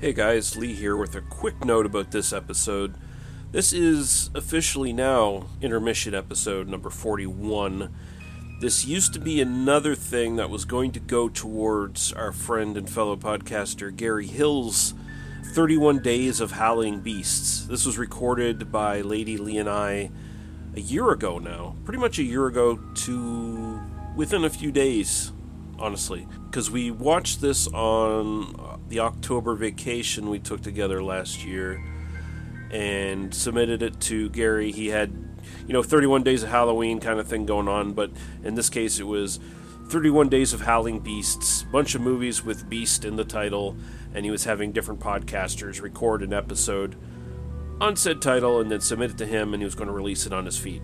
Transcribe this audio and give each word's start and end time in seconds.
Hey 0.00 0.12
guys, 0.12 0.56
Lee 0.56 0.74
here 0.74 0.94
with 0.96 1.16
a 1.16 1.20
quick 1.20 1.64
note 1.64 1.84
about 1.84 2.12
this 2.12 2.32
episode. 2.32 2.94
This 3.50 3.72
is 3.72 4.30
officially 4.32 4.92
now 4.92 5.48
intermission 5.60 6.14
episode 6.14 6.68
number 6.68 6.88
41. 6.88 7.92
This 8.60 8.84
used 8.84 9.12
to 9.14 9.18
be 9.18 9.40
another 9.40 9.96
thing 9.96 10.36
that 10.36 10.50
was 10.50 10.64
going 10.64 10.92
to 10.92 11.00
go 11.00 11.28
towards 11.28 12.12
our 12.12 12.30
friend 12.30 12.76
and 12.76 12.88
fellow 12.88 13.16
podcaster 13.16 13.94
Gary 13.94 14.28
Hill's 14.28 14.94
31 15.46 16.00
Days 16.00 16.40
of 16.40 16.52
Howling 16.52 17.00
Beasts. 17.00 17.66
This 17.66 17.84
was 17.84 17.98
recorded 17.98 18.70
by 18.70 19.00
Lady 19.00 19.36
Lee 19.36 19.58
and 19.58 19.68
I 19.68 20.12
a 20.76 20.80
year 20.80 21.10
ago 21.10 21.40
now. 21.40 21.74
Pretty 21.84 21.98
much 21.98 22.20
a 22.20 22.22
year 22.22 22.46
ago 22.46 22.76
to 22.76 23.80
within 24.14 24.44
a 24.44 24.50
few 24.50 24.70
days, 24.70 25.32
honestly. 25.76 26.28
Because 26.46 26.70
we 26.70 26.92
watched 26.92 27.40
this 27.40 27.66
on 27.66 28.67
the 28.88 29.00
October 29.00 29.54
vacation 29.54 30.30
we 30.30 30.38
took 30.38 30.62
together 30.62 31.02
last 31.02 31.44
year 31.44 31.82
and 32.70 33.34
submitted 33.34 33.82
it 33.82 34.00
to 34.00 34.28
Gary. 34.30 34.72
He 34.72 34.88
had, 34.88 35.10
you 35.66 35.72
know, 35.72 35.82
31 35.82 36.22
Days 36.22 36.42
of 36.42 36.50
Halloween 36.50 37.00
kind 37.00 37.18
of 37.18 37.26
thing 37.26 37.46
going 37.46 37.68
on, 37.68 37.92
but 37.92 38.10
in 38.42 38.54
this 38.54 38.68
case 38.68 38.98
it 38.98 39.04
was 39.04 39.40
31 39.88 40.28
Days 40.28 40.52
of 40.52 40.62
Howling 40.62 41.00
Beasts, 41.00 41.62
bunch 41.64 41.94
of 41.94 42.02
movies 42.02 42.44
with 42.44 42.68
Beast 42.68 43.04
in 43.04 43.16
the 43.16 43.24
title, 43.24 43.76
and 44.14 44.24
he 44.24 44.30
was 44.30 44.44
having 44.44 44.72
different 44.72 45.00
podcasters 45.00 45.80
record 45.80 46.22
an 46.22 46.32
episode 46.32 46.96
on 47.80 47.96
said 47.96 48.20
title 48.20 48.60
and 48.60 48.70
then 48.70 48.80
submit 48.80 49.12
it 49.12 49.18
to 49.18 49.26
him, 49.26 49.54
and 49.54 49.62
he 49.62 49.64
was 49.64 49.74
going 49.74 49.86
to 49.86 49.94
release 49.94 50.26
it 50.26 50.32
on 50.32 50.44
his 50.44 50.58
feed. 50.58 50.82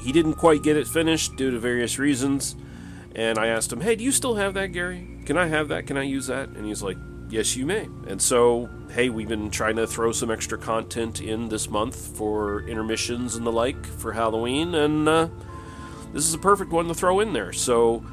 He 0.00 0.12
didn't 0.12 0.34
quite 0.34 0.62
get 0.62 0.76
it 0.76 0.86
finished 0.86 1.36
due 1.36 1.50
to 1.50 1.58
various 1.58 1.98
reasons, 1.98 2.56
and 3.14 3.38
I 3.38 3.48
asked 3.48 3.72
him, 3.72 3.80
Hey, 3.80 3.96
do 3.96 4.04
you 4.04 4.12
still 4.12 4.36
have 4.36 4.54
that, 4.54 4.68
Gary? 4.68 5.15
Can 5.26 5.36
I 5.36 5.46
have 5.48 5.68
that? 5.68 5.86
Can 5.86 5.96
I 5.96 6.04
use 6.04 6.28
that? 6.28 6.48
And 6.50 6.64
he's 6.64 6.82
like, 6.82 6.96
Yes, 7.28 7.56
you 7.56 7.66
may. 7.66 7.88
And 8.06 8.22
so, 8.22 8.70
hey, 8.92 9.08
we've 9.08 9.28
been 9.28 9.50
trying 9.50 9.76
to 9.76 9.86
throw 9.86 10.12
some 10.12 10.30
extra 10.30 10.56
content 10.56 11.20
in 11.20 11.48
this 11.48 11.68
month 11.68 12.16
for 12.16 12.62
intermissions 12.68 13.34
and 13.34 13.44
the 13.44 13.50
like 13.50 13.84
for 13.84 14.12
Halloween, 14.12 14.76
and 14.76 15.08
uh, 15.08 15.28
this 16.12 16.24
is 16.24 16.34
a 16.34 16.38
perfect 16.38 16.70
one 16.70 16.86
to 16.86 16.94
throw 16.94 17.18
in 17.18 17.32
there. 17.32 17.52
So, 17.52 18.04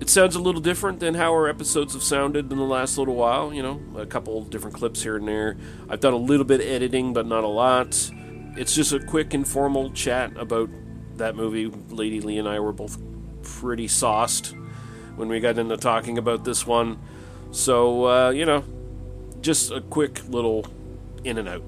it 0.00 0.10
sounds 0.10 0.34
a 0.34 0.40
little 0.40 0.60
different 0.60 0.98
than 0.98 1.14
how 1.14 1.30
our 1.30 1.48
episodes 1.48 1.92
have 1.92 2.02
sounded 2.02 2.50
in 2.50 2.58
the 2.58 2.64
last 2.64 2.98
little 2.98 3.14
while. 3.14 3.54
You 3.54 3.62
know, 3.62 3.80
a 3.96 4.04
couple 4.04 4.42
different 4.42 4.74
clips 4.74 5.00
here 5.00 5.16
and 5.16 5.28
there. 5.28 5.56
I've 5.88 6.00
done 6.00 6.12
a 6.12 6.16
little 6.16 6.44
bit 6.44 6.60
of 6.60 6.66
editing, 6.66 7.12
but 7.12 7.26
not 7.26 7.44
a 7.44 7.48
lot. 7.48 8.10
It's 8.56 8.74
just 8.74 8.92
a 8.92 8.98
quick 8.98 9.32
informal 9.32 9.92
chat 9.92 10.36
about 10.36 10.70
that 11.18 11.36
movie. 11.36 11.66
Lady 11.90 12.20
Lee 12.20 12.38
and 12.38 12.48
I 12.48 12.58
were 12.58 12.72
both 12.72 12.98
pretty 13.42 13.86
sauced 13.86 14.56
when 15.16 15.28
we 15.28 15.40
got 15.40 15.58
into 15.58 15.76
talking 15.76 16.18
about 16.18 16.44
this 16.44 16.66
one. 16.66 16.98
So, 17.50 18.06
uh, 18.06 18.30
you 18.30 18.44
know, 18.44 18.64
just 19.40 19.70
a 19.70 19.80
quick 19.80 20.26
little 20.28 20.66
in 21.22 21.38
and 21.38 21.48
out. 21.48 21.62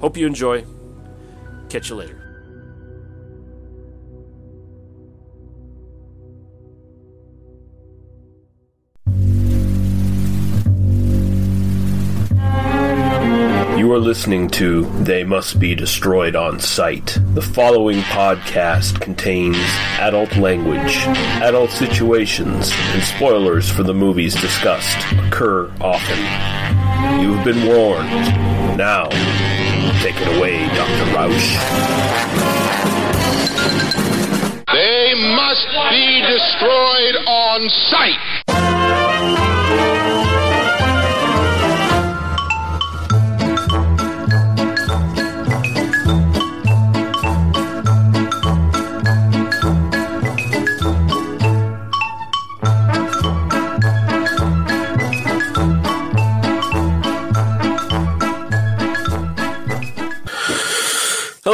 Hope 0.00 0.16
you 0.16 0.26
enjoy. 0.26 0.64
Catch 1.68 1.90
you 1.90 1.96
later. 1.96 2.19
Are 14.00 14.02
listening 14.02 14.48
to 14.52 14.86
They 15.04 15.24
Must 15.24 15.60
Be 15.60 15.74
Destroyed 15.74 16.34
on 16.34 16.58
Sight. 16.58 17.18
The 17.34 17.42
following 17.42 17.98
podcast 17.98 18.98
contains 18.98 19.58
adult 19.98 20.34
language, 20.36 20.96
adult 21.42 21.70
situations, 21.70 22.72
and 22.72 23.02
spoilers 23.02 23.70
for 23.70 23.82
the 23.82 23.92
movies 23.92 24.34
discussed 24.34 24.96
occur 25.12 25.70
often. 25.82 26.18
You've 27.20 27.44
been 27.44 27.66
warned. 27.68 28.08
Now, 28.78 29.10
take 30.00 30.16
it 30.16 30.34
away, 30.38 30.66
Dr. 30.68 31.04
Roush. 31.12 31.58
They 34.72 35.12
must 35.36 35.68
be 35.90 36.22
destroyed 36.22 37.16
on 37.26 37.68
sight. 37.68 39.59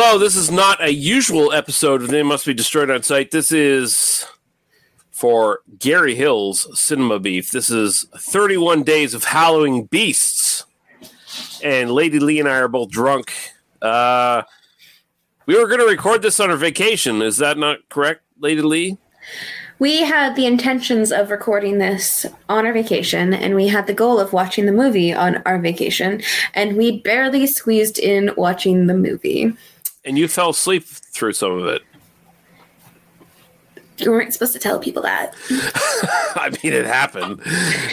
Hello, 0.08 0.18
this 0.18 0.36
is 0.36 0.52
not 0.52 0.80
a 0.80 0.92
usual 0.92 1.52
episode 1.52 2.00
of 2.00 2.10
They 2.10 2.22
Must 2.22 2.46
Be 2.46 2.54
Destroyed 2.54 2.90
on 2.92 3.02
Sight. 3.02 3.32
This 3.32 3.50
is 3.50 4.24
for 5.10 5.62
Gary 5.80 6.14
Hill's 6.14 6.78
Cinema 6.78 7.18
Beef. 7.18 7.50
This 7.50 7.70
is 7.70 8.06
31 8.16 8.84
Days 8.84 9.14
of 9.14 9.24
Halloween 9.24 9.86
Beasts. 9.86 10.64
And 11.60 11.90
Lady 11.90 12.20
Lee 12.20 12.38
and 12.38 12.48
I 12.48 12.58
are 12.58 12.68
both 12.68 12.88
drunk. 12.88 13.32
Uh, 13.82 14.44
we 15.46 15.58
were 15.58 15.66
going 15.66 15.80
to 15.80 15.86
record 15.86 16.22
this 16.22 16.38
on 16.38 16.50
our 16.50 16.56
vacation. 16.56 17.20
Is 17.20 17.38
that 17.38 17.58
not 17.58 17.78
correct, 17.88 18.22
Lady 18.38 18.62
Lee? 18.62 18.98
We 19.80 20.02
had 20.02 20.36
the 20.36 20.46
intentions 20.46 21.10
of 21.10 21.32
recording 21.32 21.78
this 21.78 22.24
on 22.48 22.64
our 22.64 22.72
vacation, 22.72 23.34
and 23.34 23.56
we 23.56 23.66
had 23.66 23.88
the 23.88 23.92
goal 23.92 24.20
of 24.20 24.32
watching 24.32 24.66
the 24.66 24.72
movie 24.72 25.12
on 25.12 25.42
our 25.46 25.58
vacation, 25.58 26.22
and 26.54 26.76
we 26.76 27.00
barely 27.00 27.48
squeezed 27.48 27.98
in 27.98 28.30
watching 28.36 28.86
the 28.86 28.94
movie. 28.94 29.52
And 30.06 30.16
you 30.16 30.28
fell 30.28 30.50
asleep 30.50 30.84
through 30.84 31.32
some 31.34 31.52
of 31.52 31.66
it. 31.66 31.82
You 33.98 34.10
weren't 34.10 34.32
supposed 34.32 34.52
to 34.52 34.58
tell 34.58 34.78
people 34.78 35.02
that. 35.02 35.34
I 36.36 36.50
mean, 36.62 36.74
it 36.74 36.84
happened. 36.84 37.40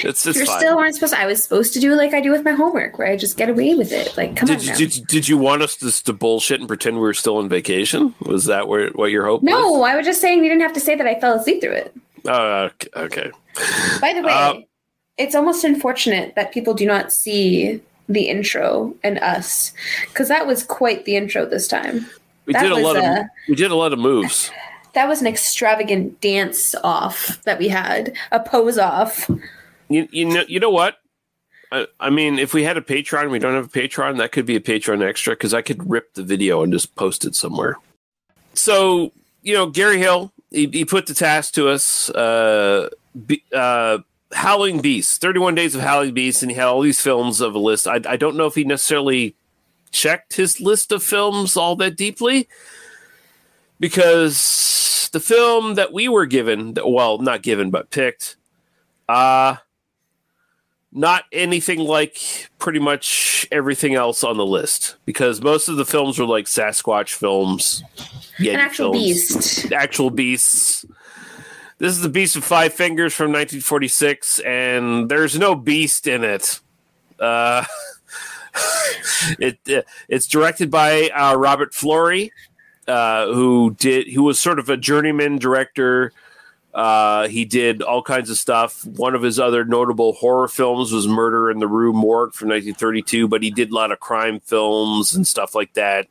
It's, 0.04 0.26
it's 0.26 0.38
you 0.38 0.46
still 0.46 0.76
weren't 0.76 0.94
supposed 0.96 1.14
to. 1.14 1.20
I 1.20 1.26
was 1.26 1.42
supposed 1.42 1.74
to 1.74 1.80
do 1.80 1.96
like 1.96 2.14
I 2.14 2.20
do 2.20 2.30
with 2.30 2.44
my 2.44 2.52
homework, 2.52 2.98
where 2.98 3.08
I 3.08 3.16
just 3.16 3.38
get 3.38 3.50
away 3.50 3.74
with 3.76 3.94
it. 3.94 4.16
Like, 4.18 4.36
come 4.36 4.48
did, 4.48 4.58
on 4.60 4.66
you- 4.66 4.88
did, 4.88 5.08
did 5.08 5.28
you 5.30 5.38
want 5.38 5.62
us 5.62 5.78
to, 5.78 6.04
to 6.04 6.14
bullshit 6.14 6.60
and 6.60 6.68
pretend 6.68 6.98
we 6.98 7.02
were 7.04 7.14
still 7.14 7.38
on 7.38 7.48
vacation? 7.48 8.14
Was 8.20 8.46
that 8.46 8.68
where, 8.68 8.90
what 8.90 9.12
your 9.12 9.26
hope 9.26 9.44
was? 9.44 9.50
no, 9.50 9.84
I 9.84 9.96
was 9.96 10.06
just 10.06 10.20
saying 10.20 10.42
we 10.42 10.50
didn't 10.50 10.64
have 10.64 10.74
to 10.74 10.82
say 10.82 10.94
that 10.96 11.08
I 11.08 11.18
fell 11.22 11.40
asleep 11.40 11.62
through 11.62 11.72
it. 11.72 11.96
Uh, 12.28 12.70
okay- 12.74 12.90
okay. 12.98 13.32
By 14.02 14.14
the 14.14 14.24
way, 14.24 14.32
Uh, 14.34 14.54
it's 15.18 15.36
almost 15.36 15.64
unfortunate 15.64 16.36
that 16.36 16.52
people 16.52 16.74
do 16.74 16.86
not 16.86 17.14
see 17.14 17.82
the 18.10 18.30
intro 18.30 18.96
and 19.04 19.20
us, 19.20 19.74
because 20.08 20.28
that 20.28 20.48
was 20.48 20.64
quite 20.64 21.06
the 21.06 21.16
intro 21.16 21.46
this 21.46 21.68
time. 21.68 22.06
We 22.46 22.54
That 22.54 22.64
did 22.64 22.72
a 22.72 22.78
lot 22.78 22.98
of 22.98 23.04
uh, 23.04 23.24
we 23.48 23.56
did 23.56 23.72
a 23.72 23.76
lot 23.76 23.94
of 23.94 24.00
moves. 24.00 24.52
That 24.94 25.08
was 25.08 25.22
an 25.22 25.26
extravagant 25.26 26.22
dance 26.22 26.76
off 26.84 27.42
that 27.46 27.58
we 27.58 27.68
had, 27.68 28.16
a 28.32 28.40
pose 28.40 28.78
off. 28.78 29.28
You, 29.90 30.08
you 30.12 30.24
know 30.26 30.44
you 30.48 30.60
know 30.60 30.70
what? 30.70 30.98
I, 31.72 31.88
I 32.00 32.12
mean, 32.12 32.38
if 32.38 32.54
we 32.54 32.64
had 32.64 32.78
a 32.78 32.82
Patreon, 32.82 33.32
we 33.32 33.40
don't 33.40 33.56
have 33.56 33.66
a 33.66 33.70
Patreon. 33.70 34.20
That 34.20 34.32
could 34.32 34.46
be 34.46 34.56
a 34.56 34.60
Patreon 34.60 35.04
extra 35.04 35.34
because 35.34 35.52
I 35.52 35.64
could 35.64 35.90
rip 35.90 36.14
the 36.14 36.22
video 36.22 36.62
and 36.62 36.72
just 36.72 36.96
post 36.96 37.26
it 37.26 37.34
somewhere. 37.34 37.78
So 38.54 39.12
you 39.42 39.54
know, 39.54 39.68
Gary 39.68 39.98
Hill, 39.98 40.32
he, 40.52 40.68
he 40.68 40.86
put 40.86 41.06
the 41.06 41.14
task 41.14 41.54
to 41.56 41.70
us. 41.70 42.10
Uh, 42.10 42.90
be, 43.26 43.44
uh, 43.54 44.00
Howling 44.34 44.82
Beasts, 44.82 45.18
31 45.18 45.56
Days 45.56 45.76
of 45.76 45.82
Howling 45.82 46.14
Beasts, 46.14 46.42
and 46.42 46.52
he 46.52 46.58
had 46.58 46.66
all 46.68 46.82
these 46.82 47.02
films 47.02 47.42
of 47.42 47.56
a 47.56 47.60
list. 47.60 47.88
I, 47.88 48.00
I 48.08 48.18
don't 48.18 48.36
know 48.36 48.46
if 48.46 48.56
he 48.56 48.64
necessarily 48.64 49.36
checked 49.92 50.36
his 50.36 50.60
list 50.60 50.92
of 50.92 51.04
films 51.04 51.56
all 51.56 51.76
that 51.78 51.96
deeply 51.96 52.48
because 53.80 55.10
the 55.12 55.20
film 55.20 55.76
that 55.76 55.94
we 55.94 56.08
were 56.08 56.26
given, 56.26 56.76
well, 56.84 57.18
not 57.20 57.44
given, 57.44 57.70
but 57.70 57.90
picked, 57.92 58.38
uh, 59.10 59.58
not 60.92 61.26
anything 61.32 61.80
like 61.80 62.50
pretty 62.60 62.80
much 62.80 63.48
everything 63.52 63.96
else 63.96 64.24
on 64.24 64.38
the 64.38 64.46
list 64.46 64.96
because 65.06 65.42
most 65.42 65.68
of 65.68 65.76
the 65.76 65.86
films 65.86 66.20
were 66.20 66.26
like 66.26 66.46
Sasquatch 66.46 67.14
films, 67.14 67.84
Yeti 68.38 68.54
An 68.54 68.60
actual 68.60 68.94
films, 68.94 69.04
beast. 69.06 69.74
actual 69.74 70.10
beasts. 70.10 70.86
This 71.80 71.94
is 71.94 72.02
the 72.02 72.10
Beast 72.10 72.36
of 72.36 72.44
Five 72.44 72.74
Fingers 72.74 73.14
from 73.14 73.32
1946, 73.32 74.40
and 74.40 75.10
there's 75.10 75.38
no 75.38 75.56
beast 75.56 76.08
in 76.08 76.24
it. 76.24 76.60
Uh, 77.20 77.66
it 79.40 79.58
uh, 79.68 79.82
it's 80.08 80.28
directed 80.28 80.70
by 80.70 81.10
uh, 81.10 81.36
Robert 81.36 81.74
Florey, 81.74 82.30
uh, 82.88 83.26
who 83.28 83.76
did 83.80 84.08
who 84.10 84.24
was 84.24 84.40
sort 84.40 84.60
of 84.60 84.70
a 84.70 84.78
journeyman 84.78 85.40
director. 85.40 86.14
Uh, 86.76 87.28
he 87.28 87.44
did 87.44 87.82
all 87.82 88.04
kinds 88.04 88.30
of 88.30 88.38
stuff. 88.38 88.86
One 88.86 89.16
of 89.16 89.24
his 89.24 89.40
other 89.40 89.66
notable 89.66 90.14
horror 90.14 90.48
films 90.48 90.92
was 90.92 91.08
Murder 91.08 91.50
in 91.50 91.60
the 91.60 91.68
Rue 91.68 91.94
Morgue 91.94 92.34
from 92.34 92.50
1932, 92.50 93.28
but 93.28 93.44
he 93.44 93.50
did 93.50 93.72
a 93.72 93.76
lot 93.76 93.92
of 93.92 94.00
crime 94.00 94.40
films 94.40 95.16
and 95.16 95.26
stuff 95.26 95.56
like 95.56 95.74
that. 95.74 96.08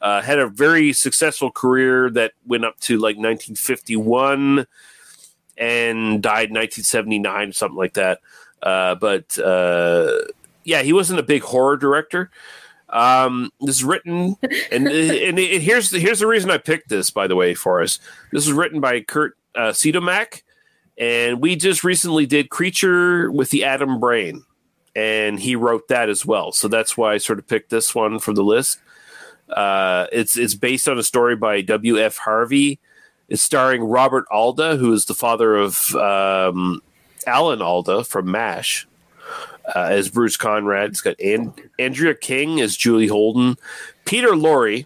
Uh, 0.00 0.22
had 0.22 0.38
a 0.38 0.48
very 0.48 0.92
successful 0.92 1.50
career 1.50 2.10
that 2.10 2.32
went 2.46 2.64
up 2.64 2.78
to 2.80 2.94
like 2.94 3.16
1951 3.16 4.66
and 5.56 6.22
died 6.22 6.48
in 6.48 6.54
1979, 6.54 7.52
something 7.52 7.76
like 7.76 7.94
that. 7.94 8.20
Uh, 8.62 8.94
but 8.94 9.38
uh, 9.38 10.12
yeah, 10.64 10.82
he 10.82 10.92
wasn't 10.92 11.20
a 11.20 11.24
big 11.24 11.42
horror 11.42 11.76
director. 11.76 12.30
Um, 12.88 13.52
this 13.60 13.76
is 13.76 13.84
written, 13.84 14.36
and 14.72 14.88
and 14.88 15.38
it, 15.38 15.62
here's 15.62 15.90
the, 15.90 15.98
here's 15.98 16.20
the 16.20 16.26
reason 16.26 16.50
I 16.50 16.58
picked 16.58 16.88
this. 16.88 17.10
By 17.10 17.26
the 17.26 17.36
way, 17.36 17.54
for 17.54 17.82
us, 17.82 17.98
this 18.32 18.46
was 18.46 18.52
written 18.52 18.80
by 18.80 19.00
Curt 19.00 19.36
uh, 19.54 19.72
and 20.98 21.40
we 21.40 21.56
just 21.56 21.82
recently 21.82 22.26
did 22.26 22.50
Creature 22.50 23.30
with 23.30 23.50
the 23.50 23.64
Atom 23.64 24.00
Brain, 24.00 24.44
and 24.94 25.40
he 25.40 25.56
wrote 25.56 25.88
that 25.88 26.08
as 26.08 26.26
well. 26.26 26.52
So 26.52 26.68
that's 26.68 26.96
why 26.96 27.14
I 27.14 27.18
sort 27.18 27.38
of 27.38 27.46
picked 27.46 27.70
this 27.70 27.94
one 27.94 28.18
from 28.18 28.34
the 28.34 28.44
list. 28.44 28.80
Uh, 29.48 30.06
it's 30.12 30.36
it's 30.36 30.54
based 30.54 30.88
on 30.88 30.98
a 30.98 31.02
story 31.02 31.36
by 31.36 31.62
W. 31.62 31.98
F. 31.98 32.18
Harvey. 32.18 32.80
It's 33.30 33.42
starring 33.42 33.84
Robert 33.84 34.26
Alda, 34.30 34.76
who 34.76 34.92
is 34.92 35.06
the 35.06 35.14
father 35.14 35.56
of 35.56 35.94
um, 35.94 36.82
Alan 37.26 37.62
Alda 37.62 38.04
from 38.04 38.30
MASH 38.30 38.88
uh, 39.74 39.88
as 39.90 40.08
Bruce 40.08 40.36
Conrad. 40.36 40.90
It's 40.90 41.00
got 41.00 41.18
An- 41.20 41.54
Andrea 41.78 42.14
King 42.14 42.60
as 42.60 42.76
Julie 42.76 43.06
Holden, 43.06 43.56
Peter 44.04 44.30
Lorre 44.30 44.84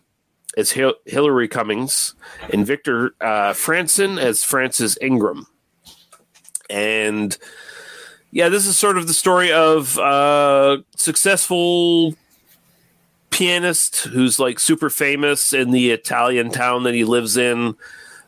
as 0.57 0.73
Hil- 0.73 0.95
Hillary 1.07 1.49
Cummings, 1.49 2.15
and 2.53 2.67
Victor 2.67 3.15
uh, 3.21 3.55
Francen 3.55 4.19
as 4.19 4.45
Francis 4.45 4.99
Ingram. 5.01 5.47
And 6.69 7.37
yeah, 8.31 8.51
this 8.51 8.67
is 8.67 8.77
sort 8.77 8.99
of 8.99 9.07
the 9.07 9.15
story 9.15 9.53
of 9.53 9.99
uh, 9.99 10.79
successful 10.97 12.15
pianist 13.31 14.05
who's 14.05 14.39
like 14.39 14.61
super 14.61 14.91
famous 14.91 15.53
in 15.53 15.71
the 15.71 15.91
Italian 15.91 16.51
town 16.51 16.85
that 16.85 16.95
he 16.95 17.05
lives 17.05 17.37
in 17.37 17.75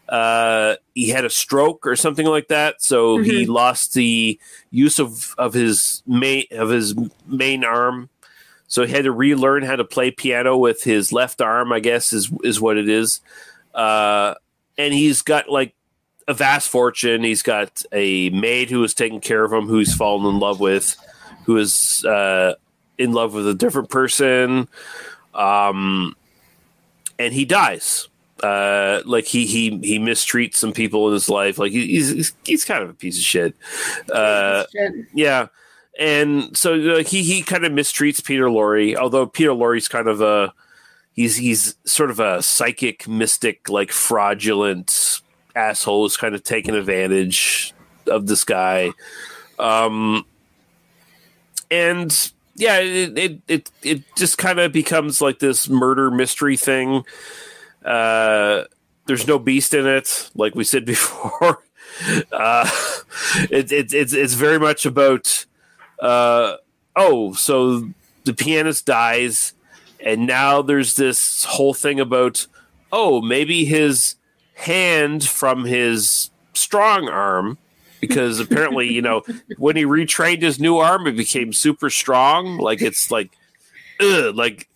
uh, 0.08 0.76
he 0.94 1.08
had 1.08 1.24
a 1.24 1.30
stroke 1.30 1.86
or 1.86 1.96
something 1.96 2.26
like 2.26 2.48
that, 2.48 2.82
so 2.82 3.18
mm-hmm. 3.18 3.24
he 3.24 3.46
lost 3.46 3.94
the 3.94 4.38
use 4.70 4.98
of, 4.98 5.34
of 5.36 5.52
his 5.52 6.02
main 6.06 6.44
of 6.52 6.68
his 6.68 6.94
main 7.26 7.64
arm. 7.64 8.08
So 8.68 8.84
he 8.84 8.92
had 8.92 9.04
to 9.04 9.12
relearn 9.12 9.62
how 9.62 9.76
to 9.76 9.84
play 9.84 10.10
piano 10.10 10.56
with 10.56 10.82
his 10.82 11.12
left 11.12 11.40
arm. 11.40 11.72
I 11.72 11.80
guess 11.80 12.12
is 12.12 12.30
is 12.44 12.60
what 12.60 12.76
it 12.76 12.88
is. 12.88 13.20
Uh, 13.74 14.34
and 14.78 14.94
he's 14.94 15.22
got 15.22 15.48
like 15.48 15.74
a 16.28 16.34
vast 16.34 16.68
fortune. 16.68 17.24
He's 17.24 17.42
got 17.42 17.82
a 17.92 18.30
maid 18.30 18.70
who 18.70 18.82
is 18.84 18.94
taking 18.94 19.20
care 19.20 19.44
of 19.44 19.52
him, 19.52 19.66
who's 19.66 19.94
fallen 19.94 20.34
in 20.34 20.40
love 20.40 20.60
with, 20.60 20.96
who 21.44 21.56
is 21.56 22.04
uh, 22.04 22.54
in 22.96 23.12
love 23.12 23.34
with 23.34 23.48
a 23.48 23.54
different 23.54 23.90
person. 23.90 24.68
Um, 25.34 26.16
and 27.18 27.34
he 27.34 27.44
dies 27.44 28.08
uh, 28.42 29.00
like 29.04 29.24
he 29.24 29.46
he 29.46 29.78
he 29.78 29.98
mistreats 29.98 30.56
some 30.56 30.72
people 30.72 31.06
in 31.08 31.14
his 31.14 31.28
life. 31.28 31.58
Like 31.58 31.72
he's 31.72 32.10
he's, 32.10 32.32
he's 32.44 32.64
kind 32.64 32.82
of 32.82 32.90
a 32.90 32.94
piece 32.94 33.18
of 33.18 33.24
shit. 33.24 33.54
Uh, 34.12 34.64
yeah, 35.14 35.46
and 35.98 36.56
so 36.56 36.74
like 36.74 37.06
he 37.06 37.22
he 37.22 37.42
kind 37.42 37.64
of 37.64 37.72
mistreats 37.72 38.22
Peter 38.24 38.44
Lorre. 38.44 38.96
Although 38.96 39.26
Peter 39.26 39.50
Lorre's 39.50 39.88
kind 39.88 40.08
of 40.08 40.20
a 40.20 40.52
he's 41.12 41.36
he's 41.36 41.76
sort 41.84 42.10
of 42.10 42.20
a 42.20 42.42
psychic 42.42 43.08
mystic, 43.08 43.68
like 43.68 43.90
fraudulent 43.90 45.20
asshole 45.54 46.02
who's 46.02 46.16
kind 46.16 46.34
of 46.34 46.44
taking 46.44 46.74
advantage 46.74 47.74
of 48.06 48.26
this 48.26 48.44
guy. 48.44 48.90
Um, 49.58 50.26
and 51.70 52.32
yeah, 52.54 52.78
it 52.80 53.16
it 53.18 53.40
it, 53.48 53.70
it 53.82 54.02
just 54.16 54.36
kind 54.36 54.60
of 54.60 54.72
becomes 54.72 55.22
like 55.22 55.38
this 55.38 55.68
murder 55.68 56.10
mystery 56.10 56.58
thing 56.58 57.04
uh, 57.86 58.64
there's 59.06 59.26
no 59.26 59.38
beast 59.38 59.72
in 59.72 59.86
it, 59.86 60.30
like 60.34 60.54
we 60.54 60.64
said 60.64 60.84
before. 60.86 61.62
uh, 62.32 62.68
it, 63.50 63.72
it, 63.72 63.94
it's 63.94 64.12
it's 64.12 64.34
very 64.34 64.58
much 64.58 64.84
about 64.84 65.46
uh, 66.00 66.56
oh, 66.94 67.32
so 67.32 67.88
the 68.24 68.34
pianist 68.34 68.84
dies, 68.84 69.54
and 70.04 70.26
now 70.26 70.60
there's 70.60 70.96
this 70.96 71.44
whole 71.44 71.72
thing 71.72 72.00
about 72.00 72.46
oh, 72.92 73.20
maybe 73.20 73.64
his 73.64 74.16
hand 74.54 75.24
from 75.24 75.64
his 75.64 76.30
strong 76.54 77.08
arm 77.08 77.58
because 78.00 78.40
apparently 78.40 78.90
you 78.90 79.02
know 79.02 79.22
when 79.58 79.76
he 79.76 79.84
retrained 79.84 80.40
his 80.40 80.58
new 80.58 80.78
arm 80.78 81.06
it 81.06 81.16
became 81.16 81.52
super 81.52 81.90
strong 81.90 82.56
like 82.56 82.80
it's 82.80 83.10
like 83.10 83.30
ugh, 84.00 84.34
like 84.34 84.66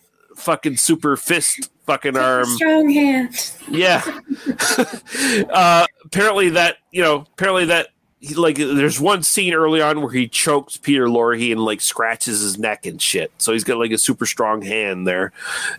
fucking 0.41 0.77
super 0.77 1.15
fist 1.15 1.69
fucking 1.85 2.17
arm. 2.17 2.45
Strong 2.45 2.89
hand. 2.89 3.53
Yeah. 3.69 4.03
uh, 5.49 5.85
apparently 6.05 6.49
that 6.49 6.77
you 6.91 7.01
know 7.01 7.25
apparently 7.33 7.65
that 7.65 7.89
he, 8.19 8.35
like 8.35 8.57
there's 8.57 8.99
one 8.99 9.23
scene 9.23 9.53
early 9.53 9.81
on 9.81 10.01
where 10.01 10.11
he 10.11 10.27
chokes 10.27 10.77
Peter 10.77 11.07
Lorre 11.07 11.51
and 11.51 11.63
like 11.63 11.81
scratches 11.81 12.41
his 12.41 12.57
neck 12.57 12.85
and 12.85 13.01
shit. 13.01 13.31
So 13.37 13.51
he's 13.51 13.63
got 13.63 13.77
like 13.77 13.91
a 13.91 13.97
super 13.97 14.25
strong 14.25 14.61
hand 14.61 15.07
there, 15.07 15.31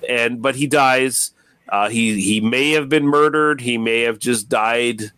and 0.09 0.43
but 0.43 0.56
he 0.56 0.67
dies. 0.67 1.32
Uh, 1.69 1.88
he 1.88 2.20
he 2.20 2.41
may 2.41 2.73
have 2.73 2.88
been 2.88 3.06
murdered. 3.06 3.61
He 3.61 3.79
may 3.79 4.03
have 4.03 4.19
just 4.19 4.49
died 4.49 5.12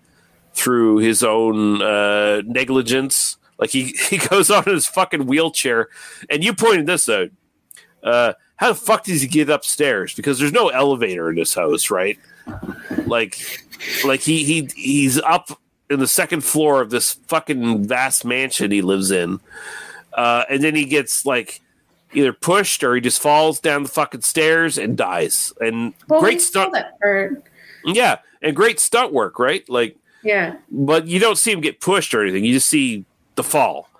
through 0.53 0.99
his 0.99 1.25
own 1.25 1.83
uh, 1.83 2.43
negligence. 2.45 3.39
Like 3.59 3.71
he 3.71 3.85
he 4.09 4.19
goes 4.19 4.51
on 4.51 4.65
his 4.65 4.87
fucking 4.87 5.27
wheelchair, 5.27 5.89
and 6.31 6.45
you 6.45 6.55
pointed 6.55 6.87
this 6.87 7.09
out. 7.09 7.31
Uh, 8.03 8.35
how 8.65 8.73
the 8.73 8.79
fuck 8.79 9.05
does 9.05 9.21
he 9.21 9.29
get 9.29 9.51
upstairs? 9.51 10.15
Because 10.15 10.39
there's 10.39 10.51
no 10.51 10.71
elevator 10.71 11.29
in 11.29 11.37
this 11.37 11.53
house, 11.53 11.91
right? 11.91 12.19
Like, 13.05 13.37
like 14.07 14.21
he 14.21 14.43
he 14.43 14.71
he's 14.75 15.21
up 15.21 15.61
in 15.91 16.01
the 16.01 16.09
second 16.09 16.43
floor 16.43 16.81
of 16.81 16.89
this 16.89 17.13
fucking 17.13 17.87
vast 17.87 18.25
mansion 18.25 18.71
he 18.71 18.81
lives 18.81 19.11
in, 19.11 19.39
uh, 20.15 20.45
and 20.49 20.65
then 20.65 20.75
he 20.75 20.87
gets 20.87 21.27
like 21.27 21.61
either 22.15 22.33
pushed 22.33 22.83
or 22.83 22.95
he 22.95 23.03
just 23.03 23.21
falls 23.21 23.61
down 23.61 23.83
the 23.83 23.89
fucking 23.91 24.23
stairs 24.23 24.79
and 24.79 24.97
dies. 24.97 25.53
And 25.61 25.93
well, 26.09 26.21
great 26.21 26.41
stunt. 26.41 26.75
Yeah, 27.85 28.17
and 28.41 28.57
great 28.57 28.81
stunt 28.81 29.13
work, 29.13 29.39
right? 29.39 29.69
Like, 29.69 29.99
yeah. 30.23 30.57
But 30.71 31.07
you 31.07 31.21
don't 31.21 31.37
see 31.37 31.53
him 31.53 31.61
get 31.61 31.81
pushed 31.81 32.15
or 32.15 32.23
anything. 32.23 32.47
You 32.47 32.55
just 32.55 32.71
see 32.71 33.05
the 33.35 33.45
fall. 33.45 33.91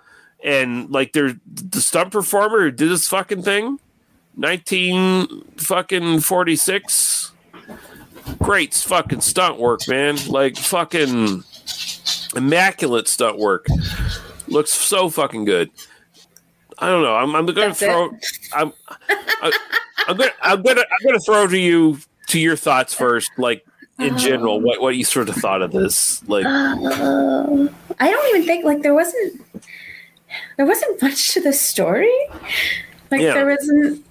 And 0.43 0.89
like, 0.89 1.13
there's 1.13 1.33
the 1.45 1.81
stunt 1.81 2.11
performer 2.11 2.61
who 2.61 2.71
did 2.71 2.89
this 2.89 3.07
fucking 3.07 3.43
thing 3.43 3.79
19 4.35 5.43
fucking 5.57 6.19
46. 6.19 7.31
Great 8.39 8.73
fucking 8.73 9.21
stunt 9.21 9.59
work, 9.59 9.87
man. 9.87 10.17
Like 10.27 10.57
fucking 10.57 11.43
immaculate 12.35 13.07
stunt 13.07 13.37
work. 13.37 13.67
Looks 14.47 14.71
so 14.71 15.09
fucking 15.09 15.45
good. 15.45 15.69
I 16.77 16.89
don't 16.89 17.03
know. 17.03 17.15
I'm, 17.15 17.35
I'm 17.35 17.45
gonna 17.45 17.67
That's 17.67 17.79
throw. 17.79 18.11
I'm, 18.53 18.73
I, 19.41 19.51
I'm 20.07 20.17
gonna. 20.17 20.31
I'm 20.41 20.61
gonna. 20.61 20.81
I'm 20.81 21.05
gonna 21.05 21.19
throw 21.19 21.47
to 21.47 21.57
you 21.57 21.99
to 22.27 22.39
your 22.39 22.57
thoughts 22.57 22.93
first. 22.93 23.31
Like 23.37 23.65
in 23.99 24.17
general, 24.17 24.59
what 24.59 24.81
what 24.81 24.95
you 24.95 25.05
sort 25.05 25.29
of 25.29 25.35
thought 25.35 25.61
of 25.61 25.71
this? 25.71 26.27
Like, 26.27 26.45
uh, 26.45 27.67
I 27.99 28.11
don't 28.11 28.29
even 28.35 28.45
think 28.45 28.65
like 28.65 28.81
there 28.81 28.93
wasn't 28.93 29.41
there 30.57 30.65
wasn't 30.65 31.01
much 31.01 31.33
to 31.33 31.41
the 31.41 31.53
story. 31.53 32.13
Like 33.09 33.21
yeah. 33.21 33.33
there 33.33 33.45
wasn't 33.45 34.03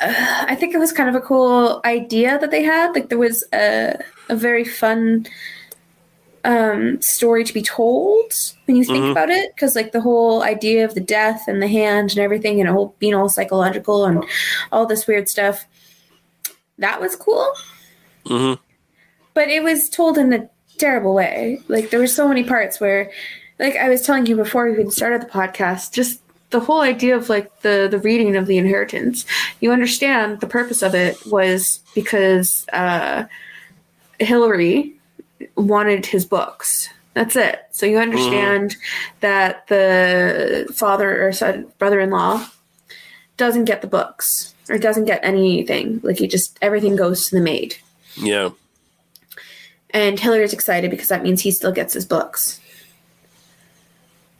uh, 0.00 0.44
I 0.48 0.54
think 0.54 0.74
it 0.74 0.78
was 0.78 0.92
kind 0.92 1.08
of 1.08 1.14
a 1.14 1.20
cool 1.20 1.80
idea 1.84 2.38
that 2.38 2.50
they 2.50 2.62
had. 2.62 2.94
Like 2.94 3.08
there 3.08 3.18
was 3.18 3.44
a, 3.52 3.98
a 4.28 4.36
very 4.36 4.64
fun 4.64 5.26
um, 6.44 7.00
story 7.00 7.44
to 7.44 7.54
be 7.54 7.62
told 7.62 8.32
when 8.66 8.76
you 8.76 8.84
think 8.84 8.98
mm-hmm. 8.98 9.12
about 9.12 9.30
it, 9.30 9.54
because 9.54 9.74
like 9.74 9.92
the 9.92 10.00
whole 10.00 10.42
idea 10.42 10.84
of 10.84 10.94
the 10.94 11.00
death 11.00 11.44
and 11.48 11.62
the 11.62 11.68
hand 11.68 12.10
and 12.10 12.18
everything, 12.18 12.60
and 12.60 12.68
whole 12.68 12.94
being 12.98 13.14
all 13.14 13.28
psychological 13.28 14.04
and 14.04 14.24
all 14.70 14.86
this 14.86 15.06
weird 15.06 15.28
stuff, 15.28 15.66
that 16.78 17.00
was 17.00 17.16
cool. 17.16 17.50
Mm-hmm. 18.26 18.60
But 19.32 19.48
it 19.48 19.62
was 19.62 19.88
told 19.88 20.18
in 20.18 20.32
a 20.32 20.48
terrible 20.78 21.14
way. 21.14 21.60
Like 21.68 21.90
there 21.90 22.00
were 22.00 22.06
so 22.06 22.28
many 22.28 22.44
parts 22.44 22.80
where, 22.80 23.10
like 23.58 23.76
I 23.76 23.88
was 23.88 24.02
telling 24.02 24.26
you 24.26 24.36
before 24.36 24.66
we 24.66 24.72
even 24.72 24.90
started 24.90 25.22
the 25.22 25.26
podcast, 25.26 25.92
just 25.92 26.20
the 26.54 26.60
whole 26.60 26.82
idea 26.82 27.16
of 27.16 27.28
like 27.28 27.62
the 27.62 27.88
the 27.90 27.98
reading 27.98 28.36
of 28.36 28.46
the 28.46 28.58
inheritance. 28.58 29.26
You 29.58 29.72
understand 29.72 30.38
the 30.38 30.46
purpose 30.46 30.82
of 30.82 30.94
it 30.94 31.18
was 31.26 31.80
because 31.96 32.64
uh, 32.72 33.24
hillary 34.20 34.94
wanted 35.56 36.06
his 36.06 36.24
books. 36.24 36.88
That's 37.14 37.34
it. 37.34 37.66
So 37.72 37.86
you 37.86 37.98
understand 37.98 38.70
mm-hmm. 38.70 39.18
that 39.18 39.66
the 39.66 40.72
father 40.72 41.26
or 41.26 41.32
son, 41.32 41.66
brother-in-law 41.78 42.48
doesn't 43.36 43.64
get 43.64 43.82
the 43.82 43.88
books 43.88 44.54
or 44.68 44.78
doesn't 44.78 45.06
get 45.06 45.24
anything. 45.24 46.00
Like 46.04 46.18
he 46.18 46.28
just 46.28 46.56
everything 46.62 46.94
goes 46.94 47.28
to 47.28 47.34
the 47.34 47.42
maid. 47.42 47.74
Yeah. 48.14 48.50
And 49.90 50.20
hillary's 50.20 50.52
excited 50.52 50.92
because 50.92 51.08
that 51.08 51.24
means 51.24 51.40
he 51.40 51.50
still 51.50 51.72
gets 51.72 51.94
his 51.94 52.06
books 52.06 52.60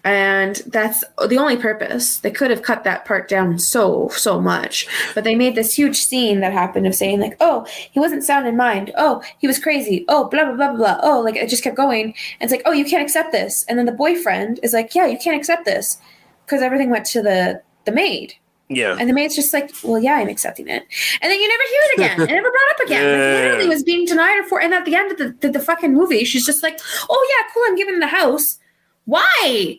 and 0.05 0.57
that's 0.67 1.03
the 1.29 1.39
only 1.39 1.57
purpose 1.57 2.19
they 2.19 2.31
could 2.31 2.51
have 2.51 2.63
cut 2.63 2.85
that 2.85 3.05
part 3.07 3.29
down 3.29 3.59
so 3.59 4.09
so 4.11 4.41
much 4.41 4.87
but 5.15 5.25
they 5.25 5.35
made 5.35 5.55
this 5.55 5.75
huge 5.75 5.97
scene 5.97 6.41
that 6.41 6.53
happened 6.53 6.87
of 6.87 6.95
saying 6.95 7.21
like 7.21 7.37
oh 7.41 7.67
he 7.91 7.99
wasn't 7.99 8.23
sound 8.23 8.47
in 8.47 8.57
mind 8.57 8.93
oh 8.99 9.23
he 9.39 9.47
was 9.47 9.59
crazy 9.59 10.05
oh 10.09 10.29
blah 10.29 10.45
blah 10.45 10.55
blah 10.55 10.69
blah 10.69 10.77
blah 10.77 11.01
oh 11.03 11.21
like 11.21 11.37
it 11.37 11.49
just 11.49 11.65
kept 11.65 11.77
going 11.77 12.15
and 12.41 12.43
it's 12.43 12.53
like 12.53 12.63
oh 12.67 12.73
you 12.73 12.85
can't 12.85 13.03
accept 13.03 13.33
this 13.33 13.65
and 13.69 13.79
then 13.79 13.87
the 13.87 13.93
boyfriend 13.93 14.61
is 14.63 14.73
like 14.75 14.95
yeah 14.95 15.07
you 15.07 15.19
can't 15.19 15.37
accept 15.37 15.65
this 15.65 15.99
because 16.45 16.63
everything 16.63 16.91
went 16.91 17.07
to 17.07 17.23
the 17.23 17.61
the 17.87 17.93
maid 17.93 18.35
Yeah. 18.69 18.97
And 18.99 19.09
the 19.09 19.13
maid's 19.13 19.37
just 19.37 19.53
like, 19.53 19.71
well, 19.83 19.99
yeah, 20.01 20.15
I'm 20.15 20.29
accepting 20.29 20.69
it. 20.69 20.83
And 21.21 21.31
then 21.31 21.39
you 21.39 21.49
never 21.49 21.63
hear 21.69 21.81
it 21.85 21.95
again. 21.95 22.21
it 22.23 22.35
never 22.35 22.51
brought 22.51 22.71
up 22.73 22.81
again. 22.87 23.05
Like, 23.05 23.43
literally 23.43 23.69
was 23.69 23.83
being 23.83 24.07
denied 24.07 24.37
her 24.37 24.49
for. 24.49 24.61
And 24.61 24.73
at 24.73 24.87
the 24.87 24.95
end 24.95 25.13
of 25.13 25.19
the, 25.19 25.37
the, 25.41 25.59
the 25.59 25.61
fucking 25.61 25.93
movie, 25.93 26.25
she's 26.25 26.47
just 26.47 26.63
like, 26.63 26.81
oh, 27.11 27.37
yeah, 27.37 27.53
cool, 27.53 27.63
I'm 27.67 27.77
giving 27.77 27.99
the 28.01 28.07
house. 28.07 28.59
Why? 29.05 29.79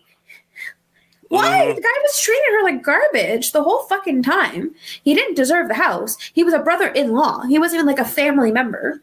Why? 1.36 1.66
Mhm. 1.68 1.76
The 1.76 1.82
guy 1.82 1.90
was 2.04 2.20
treating 2.20 2.44
her 2.54 2.64
like 2.64 2.84
garbage 2.84 3.52
the 3.52 3.64
whole 3.64 3.84
fucking 3.84 4.24
time. 4.24 4.74
He 5.04 5.14
didn't 5.14 5.36
deserve 5.36 5.68
the 5.68 5.74
house. 5.76 6.18
He 6.34 6.44
was 6.44 6.54
a 6.54 6.60
brother 6.60 6.88
in 6.88 7.12
law. 7.14 7.42
He 7.44 7.60
wasn't 7.60 7.80
even 7.80 7.88
like 7.88 8.00
a 8.00 8.06
family 8.06 8.52
member. 8.52 9.02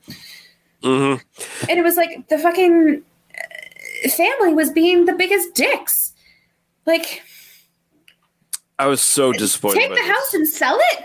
hmm 0.82 1.14
And 1.68 1.78
it 1.78 1.82
was 1.84 1.96
like 1.96 2.28
the 2.28 2.38
fucking 2.38 3.02
uh, 3.34 4.08
family 4.10 4.54
was 4.54 4.70
being 4.70 5.04
the 5.06 5.12
biggest 5.14 5.54
dicks. 5.54 6.12
Like, 6.86 7.22
I 8.78 8.86
was 8.86 9.00
so 9.00 9.32
disappointed. 9.32 9.78
take 9.80 9.88
the 9.90 9.94
this. 9.94 10.08
house 10.08 10.34
and 10.34 10.48
sell 10.48 10.78
it? 10.92 11.04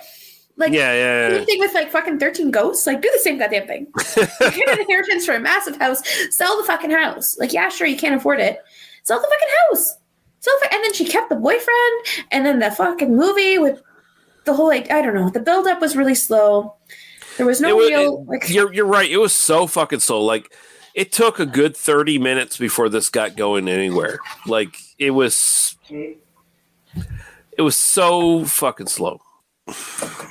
Like, 0.60 0.72
Yeah, 0.74 0.91
yeah, 0.93 1.29
yeah. 1.38 1.46
thing 1.46 1.60
with 1.60 1.74
like 1.75 1.91
fucking 1.91 2.17
13 2.17 2.50
ghosts. 2.50 2.88
Like, 2.88 3.01
do 3.03 3.12
the 3.13 3.19
same 3.19 3.38
goddamn 3.38 3.67
thing. 3.67 3.88
Get 4.15 4.69
an 4.69 4.79
inheritance 4.79 5.24
for 5.25 5.36
a 5.36 5.39
massive 5.39 5.77
house, 5.77 6.01
sell 6.31 6.57
the 6.57 6.63
fucking 6.63 6.89
house. 6.89 7.38
Like, 7.38 7.53
yeah, 7.53 7.69
sure, 7.69 7.86
you 7.86 7.96
can't 7.98 8.15
afford 8.15 8.39
it. 8.39 8.60
Sell 9.03 9.19
the 9.22 9.27
fucking 9.27 9.53
house. 9.69 9.98
The, 10.44 10.70
and 10.72 10.84
then 10.84 10.94
she 10.94 11.06
kept 11.06 11.29
the 11.29 11.36
boyfriend, 11.36 12.25
and 12.32 12.46
then 12.46 12.60
the 12.60 12.72
fucking 12.72 13.15
movie 13.15 13.58
with 13.58 13.82
the 14.46 14.53
whole, 14.53 14.67
like, 14.67 14.89
I 14.91 15.01
don't 15.01 15.13
know, 15.13 15.29
the 15.29 15.41
buildup 15.41 15.82
was 15.82 15.96
really 15.98 16.15
slow. 16.15 16.75
There 17.38 17.46
was 17.46 17.60
no 17.60 17.75
was- 17.75 17.89
real, 17.89 18.25
it- 18.25 18.29
like, 18.29 18.50
you're 18.50 18.74
you're 18.74 18.86
right. 18.86 19.10
It 19.10 19.17
was 19.17 19.34
so 19.34 19.67
fucking 19.67 20.00
slow. 20.00 20.24
Like 20.24 20.53
it 20.96 21.12
took 21.12 21.39
a 21.39 21.46
good 21.46 21.75
thirty 21.75 22.17
minutes 22.17 22.58
before 22.58 22.89
this 22.89 23.10
got 23.10 23.36
going 23.36 23.67
anywhere. 23.67 24.20
Like 24.46 24.77
it 24.98 25.12
was, 25.12 25.75
it 25.89 27.62
was 27.62 27.75
so 27.75 28.46
fucking 28.46 28.88
slow. 28.88 29.20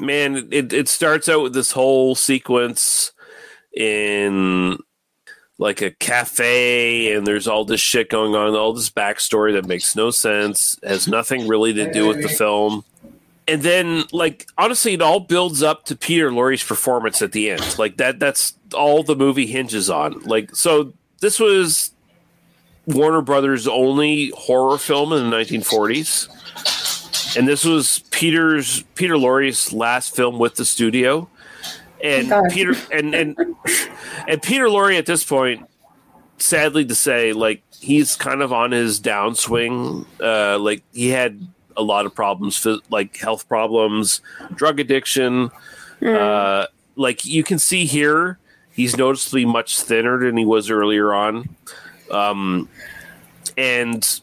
Man, 0.01 0.49
it 0.51 0.73
it 0.73 0.89
starts 0.89 1.29
out 1.29 1.43
with 1.43 1.53
this 1.53 1.73
whole 1.73 2.15
sequence 2.15 3.13
in 3.77 4.79
like 5.59 5.81
a 5.81 5.91
cafe, 5.91 7.15
and 7.15 7.27
there's 7.27 7.49
all 7.49 7.65
this 7.65 7.81
shit 7.81 8.11
going 8.11 8.35
on, 8.35 8.55
all 8.55 8.73
this 8.73 8.91
backstory 8.91 9.53
that 9.55 9.67
makes 9.67 9.97
no 9.97 10.11
sense, 10.11 10.79
has 10.83 11.09
nothing 11.09 11.49
really 11.49 11.73
to 11.73 11.91
do 11.93 12.07
with 12.07 12.23
the 12.23 12.29
film. 12.29 12.85
And 13.49 13.63
then 13.63 14.05
like 14.13 14.49
honestly 14.59 14.95
it 14.95 15.03
all 15.03 15.21
builds 15.21 15.63
up 15.63 15.85
to 15.85 15.95
peter 15.95 16.33
Lorre's 16.33 16.65
performance 16.65 17.23
at 17.23 17.31
the 17.31 17.51
end. 17.51 17.79
Like 17.79 17.97
that 17.99 18.19
that's 18.19 18.55
all 18.75 19.05
the 19.05 19.15
movie 19.15 19.47
hinges 19.47 19.89
on. 19.89 20.21
Like 20.23 20.57
so 20.57 20.93
this 21.21 21.39
was 21.39 21.93
warner 22.87 23.23
brothers 23.23 23.69
only 23.69 24.33
horror 24.37 24.79
film 24.79 25.13
in 25.13 25.31
the 25.31 25.37
1940s 25.37 27.37
and 27.37 27.47
this 27.47 27.65
was 27.65 28.01
peter's 28.11 28.83
peter 28.95 29.19
Lorre's 29.19 29.73
last 29.73 30.15
film 30.15 30.39
with 30.39 30.55
the 30.55 30.65
studio 30.65 31.29
and 32.03 32.29
God. 32.29 32.51
peter 32.51 32.75
and 32.93 33.15
and 33.15 33.37
and 34.29 34.43
peter 34.43 34.67
Lorre 34.67 34.99
at 34.99 35.07
this 35.07 35.25
point 35.25 35.69
sadly 36.39 36.85
to 36.85 36.95
say 36.95 37.33
like 37.33 37.63
he's 37.81 38.17
kind 38.17 38.43
of 38.43 38.53
on 38.53 38.71
his 38.71 39.01
downswing 39.01 40.05
uh 40.21 40.59
like 40.59 40.83
he 40.93 41.09
had 41.09 41.47
a 41.77 41.83
lot 41.83 42.07
of 42.07 42.15
problems 42.15 42.67
like 42.91 43.17
health 43.17 43.49
problems 43.49 44.21
drug 44.55 44.81
addiction 44.81 45.51
uh 46.03 46.67
like 46.97 47.25
you 47.25 47.43
can 47.43 47.59
see 47.59 47.87
here 47.87 48.39
he's 48.73 48.97
noticeably 48.97 49.45
much 49.45 49.81
thinner 49.81 50.19
than 50.19 50.37
he 50.37 50.45
was 50.45 50.71
earlier 50.71 51.15
on 51.15 51.49
um 52.11 52.69
and 53.57 54.21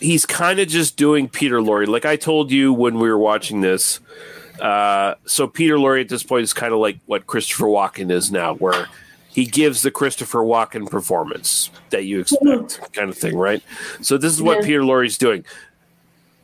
he's 0.00 0.26
kind 0.26 0.58
of 0.58 0.66
just 0.66 0.96
doing 0.96 1.28
peter 1.28 1.60
Lorre. 1.60 1.86
like 1.86 2.04
i 2.04 2.16
told 2.16 2.50
you 2.50 2.72
when 2.72 2.98
we 2.98 3.08
were 3.08 3.18
watching 3.18 3.60
this 3.60 4.00
uh 4.62 5.14
so 5.26 5.46
peter 5.46 5.76
Lorre 5.76 6.00
at 6.00 6.08
this 6.08 6.22
point 6.22 6.42
is 6.44 6.54
kind 6.54 6.72
of 6.72 6.78
like 6.78 6.98
what 7.06 7.26
christopher 7.26 7.64
walken 7.66 8.10
is 8.10 8.30
now 8.32 8.54
where 8.54 8.86
he 9.28 9.46
gives 9.46 9.80
the 9.80 9.90
Christopher 9.90 10.40
Walken 10.40 10.90
performance 10.90 11.70
that 11.88 12.04
you 12.04 12.20
expect, 12.20 12.78
kind 12.92 13.08
of 13.08 13.16
thing, 13.16 13.34
right? 13.34 13.62
So 14.02 14.18
this 14.18 14.30
is 14.30 14.42
what 14.42 14.58
Yeah. 14.58 14.66
Peter 14.66 14.80
Lorre's 14.82 15.16
doing. 15.16 15.42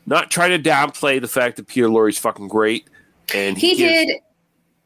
Not 0.07 0.31
trying 0.31 0.51
to 0.63 0.71
downplay 0.71 1.21
the 1.21 1.29
fact 1.29 1.57
that 1.59 1.67
Peter 1.69 1.89
Lorre's 1.89 2.17
fucking 2.17 2.49
great, 2.49 2.87
and 3.35 3.59
he 3.59 3.77
gives- 3.77 4.07
did 4.07 4.17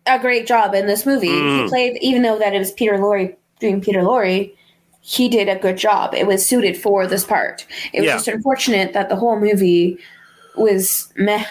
a 0.06 0.18
great 0.18 0.48
job 0.48 0.74
in 0.74 0.88
this 0.88 1.06
movie. 1.06 1.28
Mm. 1.28 1.62
He 1.62 1.68
played, 1.68 1.98
even 2.02 2.22
though 2.22 2.40
that 2.40 2.52
it 2.52 2.58
was 2.58 2.72
Peter 2.72 2.94
Lorre 2.98 3.36
doing 3.60 3.80
Peter 3.80 4.00
Lorre, 4.00 4.52
he 5.00 5.28
did 5.28 5.48
a 5.48 5.54
good 5.54 5.76
job. 5.76 6.12
It 6.12 6.26
was 6.26 6.44
suited 6.44 6.76
for 6.76 7.06
this 7.06 7.22
part. 7.22 7.64
It 7.92 8.00
was 8.00 8.06
Yeah. 8.08 8.14
just 8.14 8.26
unfortunate 8.26 8.94
that 8.94 9.10
the 9.10 9.14
whole 9.16 9.38
movie 9.38 9.96
was 10.56 11.12
meh, 11.16 11.44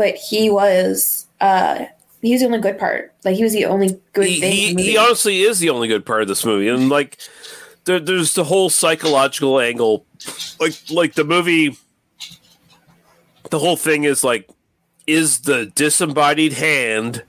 but 0.00 0.14
he 0.14 0.48
was 0.48 1.26
uh 1.42 1.84
he 2.22 2.32
was 2.32 2.40
the 2.40 2.46
only 2.46 2.58
good 2.58 2.78
part. 2.78 3.12
Like 3.22 3.36
he 3.36 3.42
was 3.42 3.52
the 3.52 3.66
only 3.66 4.00
good 4.14 4.28
he, 4.28 4.40
thing. 4.40 4.70
in 4.70 4.78
he, 4.78 4.92
he 4.92 4.96
honestly 4.96 5.42
is 5.42 5.58
the 5.58 5.68
only 5.68 5.88
good 5.88 6.06
part 6.06 6.22
of 6.22 6.28
this 6.28 6.42
movie, 6.42 6.68
and 6.68 6.88
like 6.88 7.18
there, 7.84 8.00
there's 8.00 8.32
the 8.32 8.44
whole 8.44 8.70
psychological 8.70 9.60
angle, 9.60 10.06
like 10.58 10.72
like 10.90 11.14
the 11.14 11.24
movie. 11.24 11.76
The 13.50 13.58
whole 13.58 13.76
thing 13.76 14.04
is 14.04 14.24
like, 14.24 14.48
is 15.06 15.40
the 15.40 15.66
disembodied 15.66 16.54
hand 16.54 17.22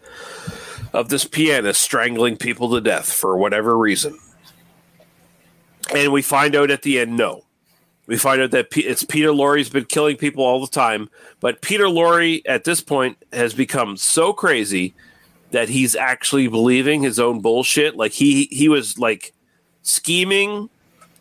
of 0.94 1.10
this 1.10 1.25
pianist 1.25 1.82
strangling 1.82 2.38
people 2.38 2.72
to 2.72 2.80
death 2.80 3.12
for 3.12 3.36
whatever 3.36 3.78
reason? 3.78 4.18
And 5.94 6.13
we 6.13 6.22
find 6.22 6.56
out 6.56 6.72
at 6.72 6.84
the 6.84 7.00
end, 7.00 7.18
no. 7.18 7.44
We 8.08 8.17
find 8.17 8.41
out 8.41 8.51
that 8.51 8.72
P- 8.72 8.86
it's 8.86 9.03
Peter 9.03 9.29
Lorre's 9.29 9.70
been 9.70 9.86
killing 9.86 10.17
people 10.17 10.43
all 10.43 10.60
the 10.60 10.72
time, 10.72 11.10
but 11.39 11.62
Peter 11.62 11.86
Lorre 11.86 12.41
at 12.46 12.63
this 12.63 12.81
point 12.81 13.17
has 13.31 13.53
become 13.53 13.96
so 13.96 14.34
crazy 14.34 14.93
that 15.51 15.70
he's 15.70 15.96
actually 15.96 16.48
believing 16.48 17.01
his 17.03 17.20
own 17.20 17.41
bullshit. 17.41 17.96
Like 17.96 18.13
he 18.13 18.48
he 18.51 18.67
was 18.67 18.98
like 18.98 19.34
scheming 19.84 20.70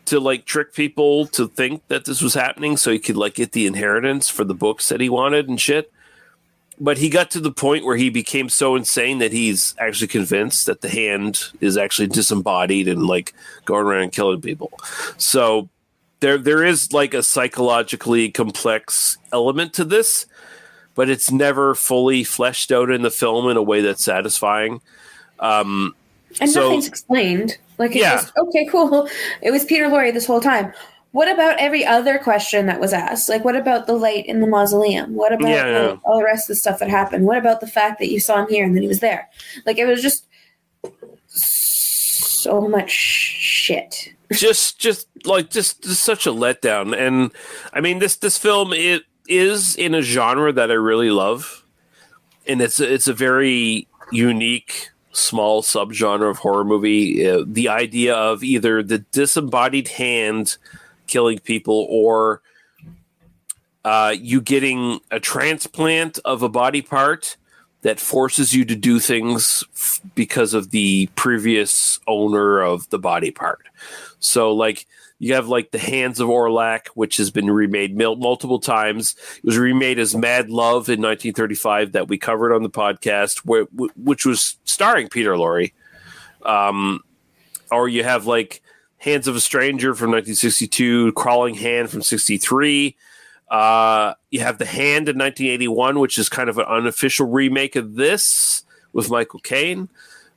to 0.05 0.19
like 0.19 0.45
trick 0.45 0.73
people 0.73 1.27
to 1.27 1.47
think 1.47 1.87
that 1.87 2.05
this 2.05 2.21
was 2.21 2.33
happening 2.33 2.77
so 2.77 2.91
he 2.91 2.99
could 2.99 3.17
like 3.17 3.35
get 3.35 3.51
the 3.51 3.67
inheritance 3.67 4.29
for 4.29 4.43
the 4.43 4.53
books 4.53 4.89
that 4.89 4.99
he 4.99 5.09
wanted 5.09 5.47
and 5.47 5.61
shit. 5.61 5.91
But 6.79 6.97
he 6.97 7.09
got 7.09 7.29
to 7.31 7.39
the 7.39 7.51
point 7.51 7.85
where 7.85 7.95
he 7.95 8.09
became 8.09 8.49
so 8.49 8.75
insane 8.75 9.19
that 9.19 9.31
he's 9.31 9.75
actually 9.77 10.07
convinced 10.07 10.65
that 10.65 10.81
the 10.81 10.89
hand 10.89 11.51
is 11.61 11.77
actually 11.77 12.07
disembodied 12.07 12.87
and 12.87 13.05
like 13.05 13.33
going 13.65 13.85
around 13.85 14.13
killing 14.13 14.41
people. 14.41 14.71
So 15.17 15.69
there 16.21 16.37
there 16.37 16.63
is 16.63 16.93
like 16.93 17.13
a 17.13 17.21
psychologically 17.21 18.29
complex 18.31 19.17
element 19.33 19.73
to 19.73 19.83
this 19.83 20.25
but 20.95 21.09
it's 21.09 21.31
never 21.31 21.73
fully 21.75 22.23
fleshed 22.23 22.71
out 22.71 22.89
in 22.89 23.01
the 23.01 23.09
film 23.11 23.47
in 23.49 23.55
a 23.55 23.63
way 23.63 23.79
that's 23.81 24.03
satisfying. 24.03 24.81
Um, 25.39 25.95
and 26.41 26.49
so- 26.49 26.63
nothing's 26.63 26.87
explained. 26.87 27.57
Like 27.77 27.91
it's 27.91 28.01
Yeah. 28.01 28.15
just 28.15 28.37
okay, 28.37 28.65
cool. 28.65 29.07
It 29.41 29.51
was 29.51 29.63
Peter 29.65 29.85
Lorre 29.85 30.13
this 30.13 30.25
whole 30.27 30.41
time. 30.41 30.73
What 31.13 31.29
about 31.31 31.57
every 31.59 31.85
other 31.85 32.17
question 32.19 32.65
that 32.67 32.79
was 32.79 32.91
asked? 32.93 33.27
Like, 33.29 33.43
what 33.45 33.55
about 33.55 33.87
the 33.87 33.93
light 33.93 34.25
in 34.27 34.39
the 34.41 34.47
mausoleum? 34.47 35.13
What 35.15 35.31
about 35.33 35.49
Yeah, 35.49 35.65
yeah. 35.67 35.87
all- 35.89 35.99
all 36.13 36.17
the 36.19 36.23
rest 36.25 36.43
of 36.49 36.55
the 36.55 36.59
stuff 36.61 36.79
that 36.79 36.89
happened? 36.89 37.25
What 37.25 37.37
about 37.37 37.59
the 37.61 37.67
fact 37.67 37.97
that 37.99 38.09
you 38.09 38.19
saw 38.19 38.41
him 38.43 38.47
here 38.49 38.63
and 38.65 38.75
then 38.75 38.81
he 38.81 38.87
was 38.89 38.99
there? 38.99 39.29
Like, 39.65 39.77
it 39.77 39.85
was 39.85 40.01
just 40.01 40.25
so 41.27 42.61
much 42.67 42.91
shit. 42.91 44.13
Just, 44.31 44.79
just 44.79 45.07
like 45.25 45.49
just, 45.49 45.83
just 45.83 46.03
such 46.03 46.25
a 46.25 46.31
letdown. 46.31 46.97
And 46.97 47.31
I 47.73 47.81
mean, 47.81 47.99
this 47.99 48.15
this 48.15 48.37
film 48.37 48.73
it 48.73 49.03
is 49.27 49.75
in 49.75 49.95
a 49.95 50.01
genre 50.01 50.51
that 50.51 50.71
I 50.71 50.75
really 50.75 51.11
love, 51.11 51.65
and 52.47 52.61
it's 52.61 52.79
it's 52.79 53.07
a 53.07 53.13
very 53.13 53.87
unique 54.11 54.89
small 55.13 55.61
subgenre 55.61 56.29
of 56.29 56.37
horror 56.37 56.63
movie. 56.63 57.27
Uh, 57.27 57.43
the 57.45 57.69
idea 57.69 58.15
of 58.15 58.43
either 58.43 58.81
the 58.81 58.99
disembodied 58.99 59.89
hand 59.89 60.57
killing 61.07 61.39
people 61.39 61.85
or 61.89 62.41
uh, 63.83 64.13
you 64.17 64.41
getting 64.41 64.99
a 65.09 65.19
transplant 65.19 66.19
of 66.23 66.43
a 66.43 66.49
body 66.49 66.81
part 66.81 67.37
that 67.81 67.99
forces 67.99 68.53
you 68.53 68.63
to 68.63 68.75
do 68.75 68.99
things 68.99 69.63
f- 69.73 69.99
because 70.13 70.53
of 70.53 70.69
the 70.69 71.07
previous 71.15 71.99
owner 72.07 72.61
of 72.61 72.87
the 72.91 72.99
body 72.99 73.31
part. 73.31 73.67
So, 74.21 74.53
like, 74.53 74.87
you 75.19 75.35
have 75.35 75.47
like 75.47 75.71
the 75.71 75.77
Hands 75.77 76.19
of 76.19 76.29
Orlac, 76.29 76.87
which 76.95 77.17
has 77.17 77.29
been 77.29 77.49
remade 77.49 77.95
mil- 77.95 78.15
multiple 78.15 78.59
times. 78.59 79.15
It 79.37 79.43
was 79.43 79.57
remade 79.57 79.99
as 79.99 80.15
Mad 80.15 80.49
Love 80.49 80.89
in 80.89 81.01
1935 81.01 81.91
that 81.91 82.07
we 82.07 82.17
covered 82.17 82.55
on 82.55 82.63
the 82.63 82.69
podcast, 82.69 83.41
which 83.95 84.25
was 84.25 84.57
starring 84.63 85.09
Peter 85.09 85.33
Lorre. 85.33 85.73
Um, 86.43 87.03
or 87.71 87.87
you 87.87 88.03
have 88.03 88.25
like 88.25 88.61
Hands 88.97 89.27
of 89.27 89.35
a 89.35 89.39
Stranger 89.39 89.93
from 89.93 90.11
1962, 90.11 91.13
Crawling 91.13 91.55
Hand 91.55 91.89
from 91.89 92.01
63. 92.01 92.95
Uh, 93.49 94.13
you 94.29 94.39
have 94.39 94.57
The 94.57 94.65
Hand 94.65 95.09
in 95.09 95.17
1981, 95.17 95.99
which 95.99 96.17
is 96.17 96.29
kind 96.29 96.49
of 96.49 96.57
an 96.57 96.65
unofficial 96.65 97.27
remake 97.27 97.75
of 97.75 97.95
this 97.95 98.63
with 98.93 99.09
Michael 99.09 99.39
Caine. 99.39 99.89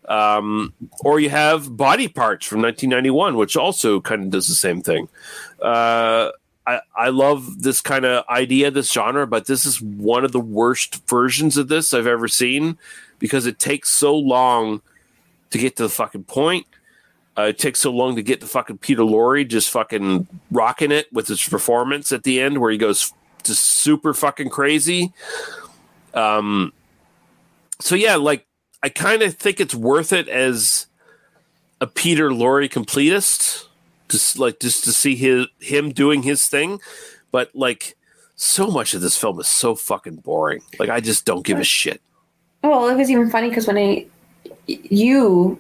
Um, 0.09 0.75
or 1.01 1.19
you 1.19 1.31
have 1.31 1.77
Body 1.77 2.09
Parts 2.09 2.47
from 2.47 2.61
1991, 2.61 3.37
which 3.37 3.57
also 3.57 4.01
kind 4.01 4.25
of 4.25 4.31
does 4.31 4.49
the 4.49 4.55
same 4.55 4.83
thing. 4.83 5.09
Uh, 5.63 6.31
I, 6.67 6.81
I 6.97 7.09
love 7.09 7.63
this 7.63 7.81
kind 7.81 8.05
of 8.05 8.25
idea, 8.29 8.71
this 8.71 8.93
genre, 8.93 9.27
but 9.27 9.47
this 9.47 9.67
is 9.67 9.81
one 9.81 10.25
of 10.25 10.33
the 10.33 10.41
worst 10.41 11.09
versions 11.09 11.57
of 11.57 11.69
this 11.69 11.93
I've 11.93 12.07
ever 12.07 12.29
seen 12.29 12.79
because 13.19 13.47
it 13.47 13.59
takes 13.59 13.91
so 13.91 14.17
long 14.17 14.83
to 15.51 15.59
get 15.59 15.77
to 15.77 15.85
the 15.85 15.89
fucking 15.89 16.25
point. 16.25 16.67
Uh, 17.37 17.43
it 17.43 17.59
takes 17.59 17.81
so 17.81 17.91
long 17.91 18.17
to 18.17 18.23
get 18.23 18.41
to 18.41 18.47
fucking 18.47 18.79
Peter 18.79 19.03
Lorre 19.03 19.47
just 19.47 19.71
fucking 19.71 20.27
rocking 20.51 20.93
it 20.93 21.13
with 21.13 21.27
his 21.27 21.43
performance 21.47 22.13
at 22.13 22.23
the 22.23 22.41
end 22.41 22.59
where 22.59 22.71
he 22.71 22.79
goes 22.79 23.13
just 23.43 23.65
super 23.65 24.15
fucking 24.15 24.51
crazy. 24.51 25.13
Um, 26.15 26.73
so 27.81 27.95
yeah, 27.95 28.17
like 28.17 28.47
I 28.85 28.91
kind 28.91 29.23
of 29.23 29.35
think 29.35 29.61
it's 29.61 29.75
worth 29.75 30.13
it 30.13 30.29
as 30.29 30.89
a 31.81 31.87
Peter 31.87 32.29
Lorre 32.29 32.69
completist, 32.69 33.65
just 34.11 34.39
like 34.39 34.61
just 34.61 34.85
to 34.85 34.93
see 34.93 35.17
his 35.17 35.47
him 35.59 35.91
doing 35.91 36.23
his 36.23 36.47
thing. 36.47 36.81
But 37.33 37.49
like, 37.57 37.97
so 38.37 38.67
much 38.67 38.93
of 38.93 39.01
this 39.01 39.17
film 39.17 39.41
is 39.41 39.47
so 39.47 39.75
fucking 39.75 40.17
boring. 40.17 40.61
Like, 40.79 40.91
I 40.91 41.01
just 41.01 41.25
don't 41.25 41.47
give 41.47 41.59
a 41.59 41.65
shit. 41.65 42.03
Well, 42.63 42.89
it 42.89 42.95
was 42.95 43.11
even 43.11 43.31
funny 43.31 43.49
because 43.49 43.67
when 43.67 43.79
I 43.79 44.07
you 44.67 45.59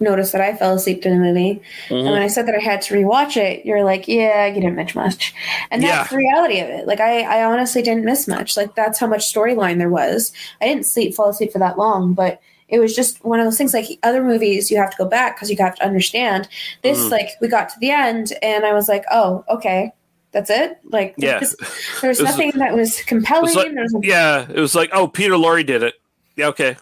noticed 0.00 0.32
that 0.32 0.42
I 0.42 0.54
fell 0.54 0.74
asleep 0.74 1.00
during 1.00 1.20
the 1.20 1.24
movie, 1.24 1.50
and 1.50 1.60
mm-hmm. 1.88 2.04
when 2.04 2.20
I 2.20 2.26
said 2.28 2.46
that 2.48 2.54
I 2.54 2.60
had 2.60 2.82
to 2.82 2.94
rewatch 2.94 3.38
it, 3.38 3.64
you're 3.64 3.82
like, 3.82 4.08
"Yeah, 4.08 4.44
you 4.44 4.60
didn't 4.60 4.76
miss 4.76 4.94
much," 4.94 5.34
and 5.70 5.82
that's 5.82 6.12
Yeah. 6.12 6.18
the 6.18 6.22
reality 6.22 6.60
of 6.60 6.68
it. 6.68 6.86
Like, 6.86 7.00
I, 7.00 7.22
I 7.22 7.44
honestly 7.44 7.80
didn't 7.80 8.04
miss 8.04 8.28
much. 8.28 8.58
Like, 8.58 8.74
that's 8.74 8.98
how 8.98 9.06
much 9.06 9.32
storyline 9.32 9.78
there 9.78 9.88
was. 9.88 10.32
I 10.60 10.66
didn't 10.66 10.84
sleep, 10.84 11.14
fall 11.14 11.30
asleep 11.30 11.50
for 11.50 11.60
that 11.60 11.78
long, 11.78 12.12
but 12.12 12.42
it 12.68 12.78
was 12.78 12.94
just 12.94 13.24
one 13.24 13.40
of 13.40 13.46
those 13.46 13.56
things. 13.58 13.72
Like 13.74 13.86
other 14.02 14.22
movies, 14.22 14.70
you 14.70 14.76
have 14.76 14.90
to 14.90 14.96
go 14.96 15.04
back 15.06 15.36
because 15.36 15.50
you 15.50 15.56
have 15.58 15.74
to 15.76 15.84
understand. 15.86 16.48
This, 16.82 16.98
Mhm. 16.98 17.10
like, 17.10 17.28
we 17.40 17.48
got 17.48 17.68
to 17.70 17.78
the 17.80 17.90
end, 17.90 18.32
and 18.42 18.64
I 18.66 18.72
was 18.72 18.88
like, 18.88 19.04
"Oh, 19.10 19.44
okay." 19.48 19.92
That's 20.32 20.50
it. 20.50 20.78
Like, 20.84 21.14
Yeah. 21.16 21.38
there's, 21.38 21.54
there 22.02 22.10
was 22.10 22.20
It 22.20 22.24
was- 22.24 22.30
nothing 22.32 22.52
that 22.56 22.74
was 22.76 23.00
compelling. 23.04 23.54
like- 23.54 23.72
there 23.72 23.82
was 23.84 23.94
Yeah, 24.02 24.46
it 24.52 24.60
was 24.60 24.74
like, 24.74 24.90
oh, 24.92 25.08
Peter 25.08 25.34
Lorre 25.34 25.64
did 25.64 25.82
it. 25.82 25.94
Yeah, 26.36 26.48
okay. 26.48 26.76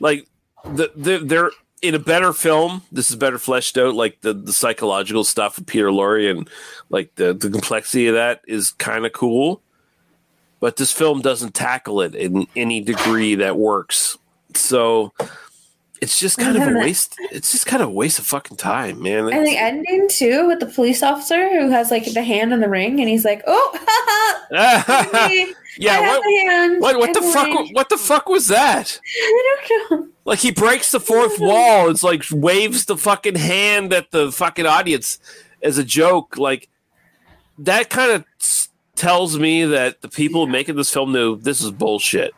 Like 0.00 0.26
the, 0.64 0.90
the 0.94 1.18
they're 1.18 1.50
in 1.82 1.94
a 1.94 1.98
better 1.98 2.32
film. 2.32 2.82
This 2.92 3.10
is 3.10 3.16
better 3.16 3.38
fleshed 3.38 3.76
out. 3.78 3.94
Like 3.94 4.20
the 4.20 4.32
the 4.32 4.52
psychological 4.52 5.24
stuff 5.24 5.58
of 5.58 5.66
Peter 5.66 5.88
Lorre 5.88 6.30
and 6.30 6.48
like 6.88 7.14
the 7.16 7.34
the 7.34 7.50
complexity 7.50 8.06
of 8.06 8.14
that 8.14 8.40
is 8.46 8.70
kind 8.72 9.04
of 9.04 9.12
cool. 9.12 9.60
But 10.60 10.76
this 10.76 10.92
film 10.92 11.20
doesn't 11.20 11.54
tackle 11.54 12.00
it 12.00 12.14
in 12.14 12.46
any 12.56 12.80
degree 12.80 13.34
that 13.36 13.56
works. 13.56 14.16
So 14.54 15.12
it's 16.00 16.18
just 16.18 16.38
kind 16.38 16.56
of 16.56 16.68
a 16.68 16.78
waste. 16.78 17.16
It's 17.32 17.52
just 17.52 17.66
kind 17.66 17.82
of 17.82 17.88
a 17.88 17.92
waste 17.92 18.18
of 18.18 18.26
fucking 18.26 18.56
time, 18.56 19.02
man. 19.02 19.32
And 19.32 19.46
the 19.46 19.56
ending 19.56 20.08
too, 20.08 20.46
with 20.46 20.60
the 20.60 20.66
police 20.66 21.02
officer 21.02 21.48
who 21.48 21.70
has 21.70 21.90
like 21.90 22.12
the 22.12 22.22
hand 22.22 22.52
on 22.52 22.60
the 22.60 22.68
ring, 22.68 23.00
and 23.00 23.08
he's 23.08 23.24
like, 23.24 23.42
"Oh, 23.46 24.46
yeah, 24.50 24.84
yeah, 25.78 25.92
I 25.92 25.94
have 25.94 26.18
what, 26.18 26.24
the 26.24 26.46
hand." 26.46 26.80
what 26.80 26.98
what 26.98 27.14
the 27.14 27.22
fuck? 27.22 27.46
ring." 27.46 27.70
What 27.72 27.88
the 27.88 27.98
fuck 27.98 28.28
was 28.28 28.48
that? 28.48 29.00
I 29.04 29.58
don't 29.68 29.90
know. 29.90 30.08
Like 30.24 30.40
he 30.40 30.50
breaks 30.50 30.90
the 30.90 31.00
fourth 31.00 31.40
wall. 31.40 31.88
It's 31.90 32.02
like 32.02 32.24
waves 32.30 32.84
the 32.84 32.96
fucking 32.96 33.36
hand 33.36 33.92
at 33.92 34.10
the 34.10 34.30
fucking 34.30 34.66
audience 34.66 35.18
as 35.62 35.78
a 35.78 35.84
joke. 35.84 36.36
Like 36.36 36.68
that 37.58 37.90
kind 37.90 38.12
of 38.12 38.24
tells 38.94 39.38
me 39.38 39.64
that 39.64 40.00
the 40.02 40.08
people 40.08 40.46
making 40.46 40.76
this 40.76 40.92
film 40.92 41.12
knew 41.12 41.36
this 41.36 41.60
is 41.60 41.70
bullshit, 41.70 42.34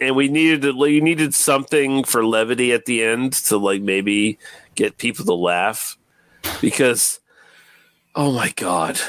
and 0.00 0.16
we 0.16 0.28
needed 0.28 0.62
to, 0.62 0.72
we 0.72 1.00
needed 1.00 1.34
something 1.34 2.04
for 2.04 2.24
levity 2.24 2.72
at 2.72 2.84
the 2.84 3.02
end 3.02 3.32
to 3.32 3.56
like 3.56 3.82
maybe 3.82 4.38
get 4.74 4.98
people 4.98 5.24
to 5.24 5.34
laugh 5.34 5.96
because 6.60 7.20
oh 8.14 8.32
my 8.32 8.52
god. 8.56 9.00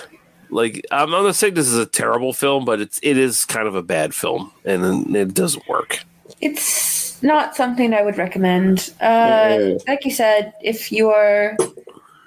Like 0.51 0.85
I'm 0.91 1.11
not 1.11 1.35
saying 1.35 1.53
this 1.53 1.67
is 1.67 1.77
a 1.77 1.85
terrible 1.85 2.33
film, 2.33 2.65
but 2.65 2.81
it's 2.81 2.99
it 3.03 3.17
is 3.17 3.45
kind 3.45 3.67
of 3.67 3.75
a 3.75 3.83
bad 3.83 4.15
film, 4.15 4.51
and 4.65 5.15
it 5.15 5.33
doesn't 5.35 5.67
work. 5.67 5.99
It's 6.41 7.21
not 7.21 7.55
something 7.55 7.93
I 7.93 8.01
would 8.01 8.17
recommend. 8.17 8.91
Uh, 8.99 9.77
like 9.87 10.05
you 10.05 10.11
said, 10.11 10.53
if 10.63 10.91
you're 10.91 11.55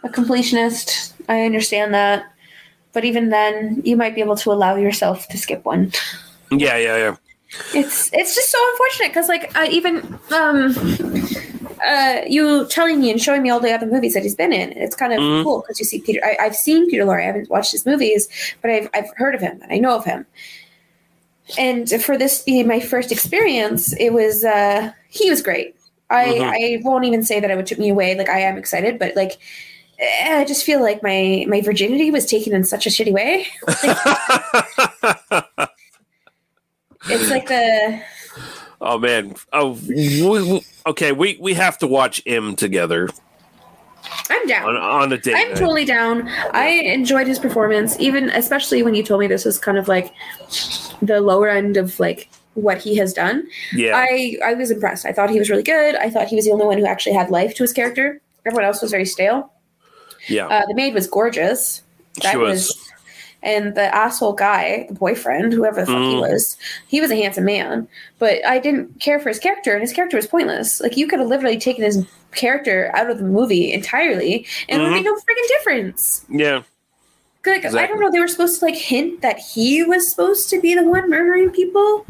a 0.04 0.08
completionist, 0.08 1.12
I 1.28 1.44
understand 1.44 1.94
that. 1.94 2.32
But 2.92 3.04
even 3.04 3.30
then, 3.30 3.82
you 3.84 3.96
might 3.96 4.14
be 4.14 4.20
able 4.20 4.36
to 4.36 4.52
allow 4.52 4.76
yourself 4.76 5.26
to 5.28 5.38
skip 5.38 5.64
one. 5.64 5.92
Yeah, 6.50 6.76
yeah, 6.76 6.96
yeah. 6.96 7.16
It's 7.74 8.10
it's 8.12 8.34
just 8.34 8.50
so 8.50 8.58
unfortunate 8.72 9.08
because 9.08 9.28
like 9.28 9.54
I 9.56 9.66
even 9.68 10.18
um 10.34 10.74
uh 11.86 12.20
you 12.26 12.66
telling 12.68 13.00
me 13.00 13.10
and 13.10 13.20
showing 13.20 13.42
me 13.42 13.50
all 13.50 13.60
the 13.60 13.72
other 13.72 13.86
movies 13.86 14.14
that 14.14 14.22
he's 14.22 14.34
been 14.34 14.52
in 14.52 14.72
it's 14.72 14.96
kind 14.96 15.12
of 15.12 15.20
Mhm. 15.20 15.42
cool 15.42 15.60
because 15.60 15.78
you 15.78 15.84
see 15.84 16.00
Peter 16.00 16.20
I, 16.24 16.36
I've 16.40 16.56
seen 16.56 16.88
Peter 16.90 17.04
Lorre 17.04 17.22
I 17.22 17.26
haven't 17.26 17.50
watched 17.50 17.72
his 17.72 17.84
movies 17.84 18.28
but 18.62 18.70
I've 18.70 18.88
I've 18.94 19.10
heard 19.16 19.34
of 19.34 19.40
him 19.40 19.60
and 19.62 19.72
I 19.72 19.78
know 19.78 19.94
of 19.96 20.04
him 20.04 20.24
and 21.58 21.88
for 22.02 22.16
this 22.16 22.40
to 22.40 22.44
be 22.46 22.62
my 22.62 22.80
first 22.80 23.12
experience 23.12 23.92
it 23.94 24.10
was 24.12 24.44
uh 24.44 24.92
he 25.08 25.28
was 25.28 25.42
great 25.42 25.76
I 26.10 26.24
Mhm. 26.24 26.42
I 26.42 26.80
won't 26.82 27.04
even 27.04 27.22
say 27.22 27.40
that 27.40 27.50
it 27.50 27.56
would 27.56 27.66
took 27.66 27.78
me 27.78 27.90
away 27.90 28.16
like 28.16 28.28
I 28.28 28.40
am 28.40 28.56
excited 28.56 28.98
but 28.98 29.14
like 29.16 29.38
eh, 29.98 30.38
I 30.40 30.44
just 30.44 30.64
feel 30.64 30.80
like 30.80 31.02
my 31.02 31.44
my 31.48 31.60
virginity 31.60 32.10
was 32.10 32.26
taken 32.26 32.54
in 32.54 32.64
such 32.64 32.86
a 32.86 32.90
shitty 32.90 33.12
way. 33.12 33.46
It's 37.06 37.30
like 37.30 37.48
the 37.48 38.02
oh 38.80 38.98
man. 38.98 39.34
Oh, 39.52 39.78
we, 39.88 40.64
okay. 40.86 41.12
We 41.12 41.38
we 41.40 41.54
have 41.54 41.78
to 41.78 41.86
watch 41.86 42.22
M 42.26 42.54
together 42.56 43.08
I'm 44.30 44.46
down. 44.46 44.68
on 44.68 44.76
on 44.76 45.12
a 45.12 45.18
date. 45.18 45.34
I'm 45.36 45.48
night. 45.48 45.56
totally 45.56 45.84
down. 45.84 46.28
I 46.52 46.68
enjoyed 46.68 47.26
his 47.26 47.38
performance, 47.38 47.98
even 47.98 48.30
especially 48.30 48.82
when 48.82 48.94
you 48.94 49.02
told 49.02 49.20
me 49.20 49.26
this 49.26 49.44
was 49.44 49.58
kind 49.58 49.78
of 49.78 49.88
like 49.88 50.12
the 51.00 51.20
lower 51.20 51.48
end 51.48 51.76
of 51.76 51.98
like 52.00 52.28
what 52.54 52.78
he 52.78 52.96
has 52.96 53.12
done. 53.12 53.46
yeah. 53.72 53.92
I 53.96 54.36
I 54.44 54.54
was 54.54 54.70
impressed. 54.70 55.06
I 55.06 55.12
thought 55.12 55.30
he 55.30 55.38
was 55.38 55.50
really 55.50 55.62
good. 55.62 55.96
I 55.96 56.10
thought 56.10 56.28
he 56.28 56.36
was 56.36 56.44
the 56.44 56.52
only 56.52 56.66
one 56.66 56.78
who 56.78 56.86
actually 56.86 57.14
had 57.14 57.30
life 57.30 57.54
to 57.56 57.62
his 57.62 57.72
character. 57.72 58.20
Everyone 58.46 58.64
else 58.64 58.82
was 58.82 58.90
very 58.90 59.06
stale. 59.06 59.52
yeah. 60.28 60.46
Uh, 60.48 60.66
the 60.66 60.74
maid 60.74 60.94
was 60.94 61.06
gorgeous. 61.06 61.82
She 62.30 62.36
was. 62.36 62.76
And 63.42 63.74
the 63.74 63.94
asshole 63.94 64.34
guy, 64.34 64.86
the 64.88 64.94
boyfriend, 64.94 65.52
whoever 65.52 65.80
the 65.80 65.86
fuck 65.86 65.96
he 66.02 66.14
Mm. 66.14 66.20
was, 66.20 66.56
he 66.86 67.00
was 67.00 67.10
a 67.10 67.16
handsome 67.16 67.44
man. 67.44 67.88
But 68.18 68.44
I 68.46 68.58
didn't 68.58 69.00
care 69.00 69.18
for 69.18 69.28
his 69.30 69.38
character, 69.38 69.72
and 69.72 69.80
his 69.80 69.92
character 69.92 70.16
was 70.16 70.26
pointless. 70.26 70.80
Like 70.80 70.96
you 70.96 71.06
could 71.08 71.18
have 71.18 71.28
literally 71.28 71.58
taken 71.58 71.82
his 71.84 72.04
character 72.32 72.90
out 72.94 73.10
of 73.10 73.18
the 73.18 73.24
movie 73.24 73.72
entirely, 73.72 74.46
and 74.68 74.80
it 74.80 74.84
would 74.84 74.92
make 74.92 75.04
no 75.04 75.14
freaking 75.14 75.48
difference. 75.48 76.24
yeah. 76.28 76.62
Like, 77.44 77.64
I 77.64 77.86
don't 77.88 77.98
know. 77.98 78.08
They 78.08 78.20
were 78.20 78.28
supposed 78.28 78.60
to 78.60 78.66
like 78.66 78.76
hint 78.76 79.20
that 79.22 79.36
he 79.40 79.82
was 79.82 80.08
supposed 80.08 80.48
to 80.50 80.60
be 80.60 80.76
the 80.76 80.84
one 80.84 81.10
murdering 81.10 81.50
people, 81.50 82.06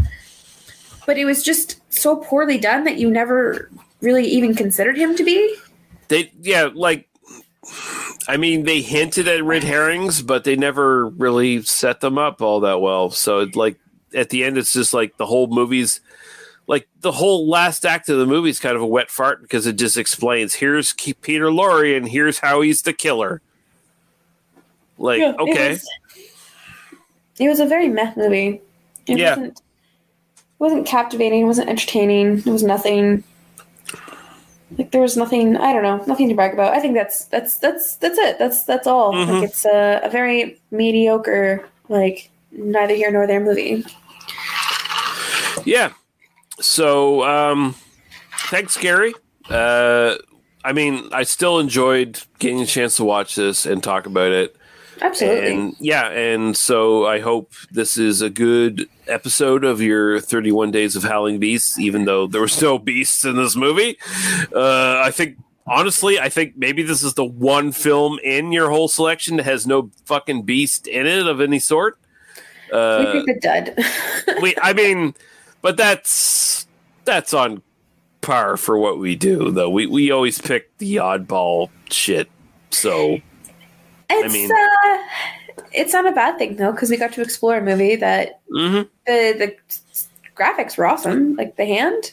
but 1.06 1.16
it 1.16 1.24
was 1.24 1.42
just 1.42 1.80
so 1.90 2.16
poorly 2.16 2.58
done 2.58 2.84
that 2.84 2.98
you 2.98 3.10
never 3.10 3.70
really 4.02 4.26
even 4.26 4.54
considered 4.54 4.98
him 4.98 5.16
to 5.16 5.24
be. 5.24 5.56
They 6.08 6.30
yeah 6.42 6.68
like. 6.74 7.08
I 8.28 8.36
mean, 8.36 8.64
they 8.64 8.80
hinted 8.80 9.26
at 9.28 9.42
red 9.42 9.64
herrings, 9.64 10.22
but 10.22 10.44
they 10.44 10.56
never 10.56 11.08
really 11.08 11.62
set 11.62 12.00
them 12.00 12.18
up 12.18 12.40
all 12.40 12.60
that 12.60 12.80
well. 12.80 13.10
So, 13.10 13.40
it, 13.40 13.56
like 13.56 13.78
at 14.14 14.30
the 14.30 14.44
end, 14.44 14.58
it's 14.58 14.72
just 14.72 14.94
like 14.94 15.16
the 15.16 15.26
whole 15.26 15.46
movie's 15.48 16.00
like 16.66 16.88
the 17.00 17.12
whole 17.12 17.48
last 17.48 17.84
act 17.84 18.08
of 18.08 18.18
the 18.18 18.26
movie 18.26 18.50
is 18.50 18.60
kind 18.60 18.76
of 18.76 18.82
a 18.82 18.86
wet 18.86 19.10
fart 19.10 19.42
because 19.42 19.66
it 19.66 19.74
just 19.74 19.96
explains 19.96 20.54
here's 20.54 20.92
Peter 20.92 21.46
Lorre 21.46 21.96
and 21.96 22.08
here's 22.08 22.38
how 22.38 22.60
he's 22.60 22.82
the 22.82 22.92
killer. 22.92 23.42
Like, 24.98 25.18
Yeah, 25.18 25.34
okay, 25.40 25.66
It 25.66 25.70
was, 25.70 25.88
it 27.40 27.48
was 27.48 27.60
a 27.60 27.66
very 27.66 27.88
meh 27.88 28.12
movie. 28.16 28.60
It 29.06 29.18
Yeah. 29.18 29.30
wasn't 29.30 29.60
wasn't 30.60 30.86
captivating, 30.86 31.42
it 31.42 31.46
wasn't 31.46 31.68
entertaining. 31.68 32.38
It 32.38 32.46
was 32.46 32.62
nothing 32.62 33.24
like 34.78 34.90
there 34.90 35.00
was 35.00 35.16
nothing 35.16 35.56
I 35.56 35.72
don't 35.72 35.82
know, 35.82 36.02
nothing 36.06 36.28
to 36.28 36.34
brag 36.34 36.52
about. 36.52 36.72
I 36.74 36.80
think 36.80 36.94
that's 36.94 37.24
that's 37.26 37.58
that's 37.58 37.96
that's 37.96 38.18
it. 38.18 38.38
That's 38.38 38.64
that's 38.64 38.86
all. 38.86 39.12
Mhm. 39.12 39.28
Like 39.28 39.50
it's 39.50 39.64
a, 39.64 40.00
a 40.02 40.08
very 40.10 40.60
mediocre, 40.70 41.64
like 41.88 42.30
neither 42.50 42.94
here 42.94 43.10
nor 43.10 43.26
there 43.26 43.40
movie. 43.40 43.84
yeah. 45.64 45.92
So, 46.60 47.24
um, 47.24 47.74
thanks, 48.50 48.76
Gary. 48.76 49.14
Uh, 49.48 50.16
I 50.64 50.72
mean, 50.72 51.08
I 51.12 51.24
still 51.24 51.58
enjoyed 51.58 52.20
getting 52.38 52.60
a 52.60 52.66
chance 52.66 52.96
to 52.96 53.04
watch 53.04 53.34
this 53.34 53.66
and 53.66 53.82
talk 53.82 54.06
about 54.06 54.30
it. 54.32 54.56
Absolutely. 55.02 55.52
And 55.52 55.76
yeah, 55.80 56.08
and 56.10 56.56
so 56.56 57.06
I 57.06 57.18
hope 57.20 57.52
this 57.72 57.98
is 57.98 58.22
a 58.22 58.30
good 58.30 58.88
episode 59.08 59.64
of 59.64 59.80
your 59.80 60.20
31 60.20 60.70
Days 60.70 60.94
of 60.96 61.02
Howling 61.02 61.38
Beasts, 61.40 61.78
even 61.78 62.04
though 62.04 62.26
there 62.28 62.40
was 62.40 62.60
no 62.62 62.78
beasts 62.78 63.24
in 63.24 63.34
this 63.36 63.56
movie. 63.56 63.98
Uh, 64.54 65.02
I 65.04 65.10
think, 65.10 65.38
honestly, 65.66 66.20
I 66.20 66.28
think 66.28 66.56
maybe 66.56 66.82
this 66.84 67.02
is 67.02 67.14
the 67.14 67.24
one 67.24 67.72
film 67.72 68.20
in 68.22 68.52
your 68.52 68.70
whole 68.70 68.86
selection 68.88 69.36
that 69.38 69.42
has 69.44 69.66
no 69.66 69.90
fucking 70.04 70.42
beast 70.42 70.86
in 70.86 71.06
it 71.06 71.26
of 71.26 71.40
any 71.40 71.58
sort. 71.58 71.98
we 72.70 72.78
Uh, 72.78 73.12
picked 73.24 73.28
a 73.28 73.40
dud. 73.40 73.74
we, 74.40 74.54
I 74.62 74.72
mean, 74.72 75.14
but 75.62 75.76
that's 75.76 76.66
that's 77.04 77.34
on 77.34 77.60
par 78.20 78.56
for 78.56 78.78
what 78.78 78.98
we 79.00 79.16
do, 79.16 79.50
though. 79.50 79.68
We 79.68 79.86
we 79.86 80.12
always 80.12 80.40
pick 80.40 80.76
the 80.78 80.96
oddball 80.96 81.70
shit. 81.90 82.30
So 82.70 83.18
it's 84.08 84.32
mean- 84.32 84.50
uh 84.52 84.81
it's 85.74 85.92
not 85.92 86.06
a 86.06 86.12
bad 86.12 86.38
thing 86.38 86.56
though 86.56 86.72
because 86.72 86.90
we 86.90 86.96
got 86.96 87.12
to 87.14 87.22
explore 87.22 87.56
a 87.56 87.62
movie 87.62 87.96
that 87.96 88.40
Mm-hmm. 88.50 88.82
the 89.06 89.34
the 89.38 89.56
graphics 90.36 90.76
were 90.76 90.86
awesome. 90.86 91.36
Like 91.36 91.56
the 91.56 91.64
hand, 91.66 92.12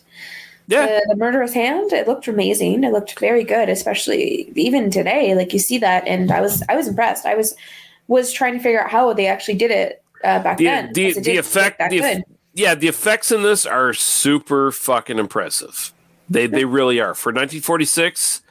Yeah. 0.67 0.85
the, 0.85 1.05
the 1.09 1.15
murderous 1.15 1.53
hand, 1.53 1.91
it 1.93 2.07
looked 2.07 2.27
amazing. 2.27 2.83
It 2.83 2.91
looked 2.91 3.19
very 3.19 3.43
good, 3.43 3.69
especially 3.69 4.51
even 4.55 4.89
today. 4.91 5.35
Like 5.35 5.53
you 5.53 5.59
see 5.59 5.77
that, 5.79 6.07
and 6.07 6.31
I 6.31 6.41
was 6.41 6.63
I 6.69 6.75
was 6.75 6.87
impressed. 6.87 7.25
I 7.25 7.35
was 7.35 7.55
was 8.07 8.31
trying 8.33 8.53
to 8.53 8.59
figure 8.59 8.81
out 8.83 8.89
how 8.89 9.13
they 9.13 9.27
actually 9.27 9.55
did 9.55 9.71
it 9.71 10.03
uh, 10.23 10.41
back 10.43 10.57
the 10.57 10.65
then. 10.65 10.91
the, 10.93 11.13
the 11.19 11.37
effect 11.37 11.77
the, 11.89 12.23
yeah 12.55 12.73
the 12.75 12.87
effects 12.87 13.31
in 13.31 13.43
this 13.43 13.65
are 13.65 13.93
super 13.93 14.71
fucking 14.71 15.19
impressive 15.19 15.93
they 16.29 16.47
they 16.47 16.65
really 16.65 16.99
are 16.99 17.13
for 17.13 17.29
1946 17.31 18.41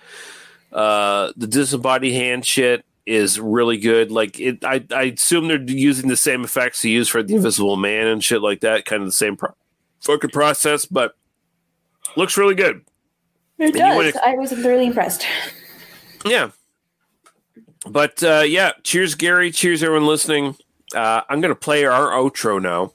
uh 0.73 1.33
the 1.37 1.47
disembodied 1.47 2.15
hand 2.15 2.47
shit 2.47 2.85
is 3.09 3.41
really 3.41 3.79
good 3.79 4.11
like 4.11 4.39
it 4.39 4.63
i 4.65 4.85
i 4.95 5.05
assume 5.05 5.49
they're 5.49 5.61
using 5.63 6.09
the 6.09 6.17
same 6.17 6.45
effects 6.45 6.83
they 6.83 6.91
use 6.91 7.09
for 7.09 7.23
the 7.23 7.35
invisible 7.35 7.77
man 7.77 8.07
and 8.07 8.23
shit 8.23 8.43
like 8.43 8.61
that 8.61 8.85
kind 8.85 9.03
of 9.03 9.09
the 9.09 9.13
same 9.13 9.37
pro- 9.37 9.55
fucking 10.03 10.31
process 10.31 10.85
but 10.85 11.17
looks 12.17 12.37
really 12.37 12.55
good 12.55 12.83
It 13.59 13.75
wanna- 13.75 14.13
does. 14.13 14.21
I 14.25 14.35
was 14.35 14.53
thoroughly 14.53 14.87
impressed. 14.87 15.25
yeah 16.25 16.51
but 17.87 18.23
uh 18.23 18.43
yeah 18.47 18.73
cheers 18.83 19.15
gary 19.15 19.51
cheers 19.51 19.83
everyone 19.83 20.07
listening 20.07 20.55
uh 20.95 21.23
i'm 21.29 21.41
gonna 21.41 21.55
play 21.55 21.85
our 21.87 22.11
outro 22.11 22.61
now 22.61 22.93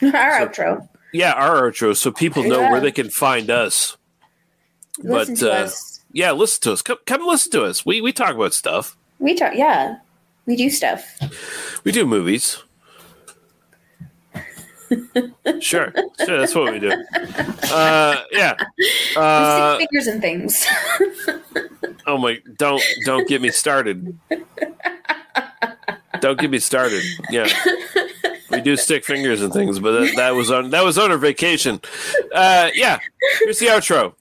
Our 0.02 0.10
So- 0.54 0.62
outro. 0.62 0.88
Yeah, 1.12 1.32
our 1.32 1.70
outro, 1.70 1.96
so 1.96 2.10
people 2.10 2.42
know 2.42 2.58
Yeah. 2.60 2.72
where 2.72 2.80
they 2.80 2.90
can 2.90 3.08
find 3.08 3.48
us. 3.48 3.96
Listen 4.98 5.34
but 5.34 5.38
to 5.40 5.52
uh, 5.52 5.54
us. 5.64 6.00
yeah, 6.12 6.32
listen 6.32 6.60
to 6.62 6.72
us. 6.72 6.82
Come, 6.82 6.98
come 7.06 7.24
listen 7.24 7.52
to 7.52 7.62
us. 7.62 7.86
We 7.86 8.00
we 8.00 8.12
talk 8.12 8.34
about 8.34 8.52
stuff. 8.52 8.96
We 9.18 9.34
talk. 9.34 9.52
Yeah, 9.54 9.96
we 10.46 10.56
do 10.56 10.70
stuff. 10.70 11.18
We 11.84 11.92
do 11.92 12.06
movies. 12.06 12.62
sure, 15.60 15.92
sure. 16.24 16.38
That's 16.38 16.54
what 16.54 16.72
we 16.72 16.78
do. 16.78 16.92
Uh, 17.72 18.22
yeah. 18.30 18.54
We 18.78 18.86
Uh, 19.16 19.76
stick 19.76 19.88
fingers 19.90 20.06
and 20.06 20.20
things. 20.20 20.66
oh 22.06 22.18
my! 22.18 22.38
Don't 22.58 22.82
don't 23.04 23.26
get 23.28 23.40
me 23.40 23.50
started. 23.50 24.16
Don't 26.20 26.38
get 26.38 26.50
me 26.50 26.58
started. 26.58 27.02
Yeah. 27.30 27.48
We 28.50 28.60
do 28.60 28.76
stick 28.76 29.04
fingers 29.04 29.42
and 29.42 29.52
things, 29.52 29.78
but 29.78 29.92
that, 30.00 30.16
that 30.16 30.30
was 30.34 30.50
on 30.50 30.70
that 30.70 30.84
was 30.84 30.96
on 30.98 31.10
our 31.10 31.18
vacation. 31.18 31.80
Uh, 32.32 32.70
yeah. 32.74 32.98
Here's 33.40 33.58
the 33.58 33.66
outro. 33.66 34.14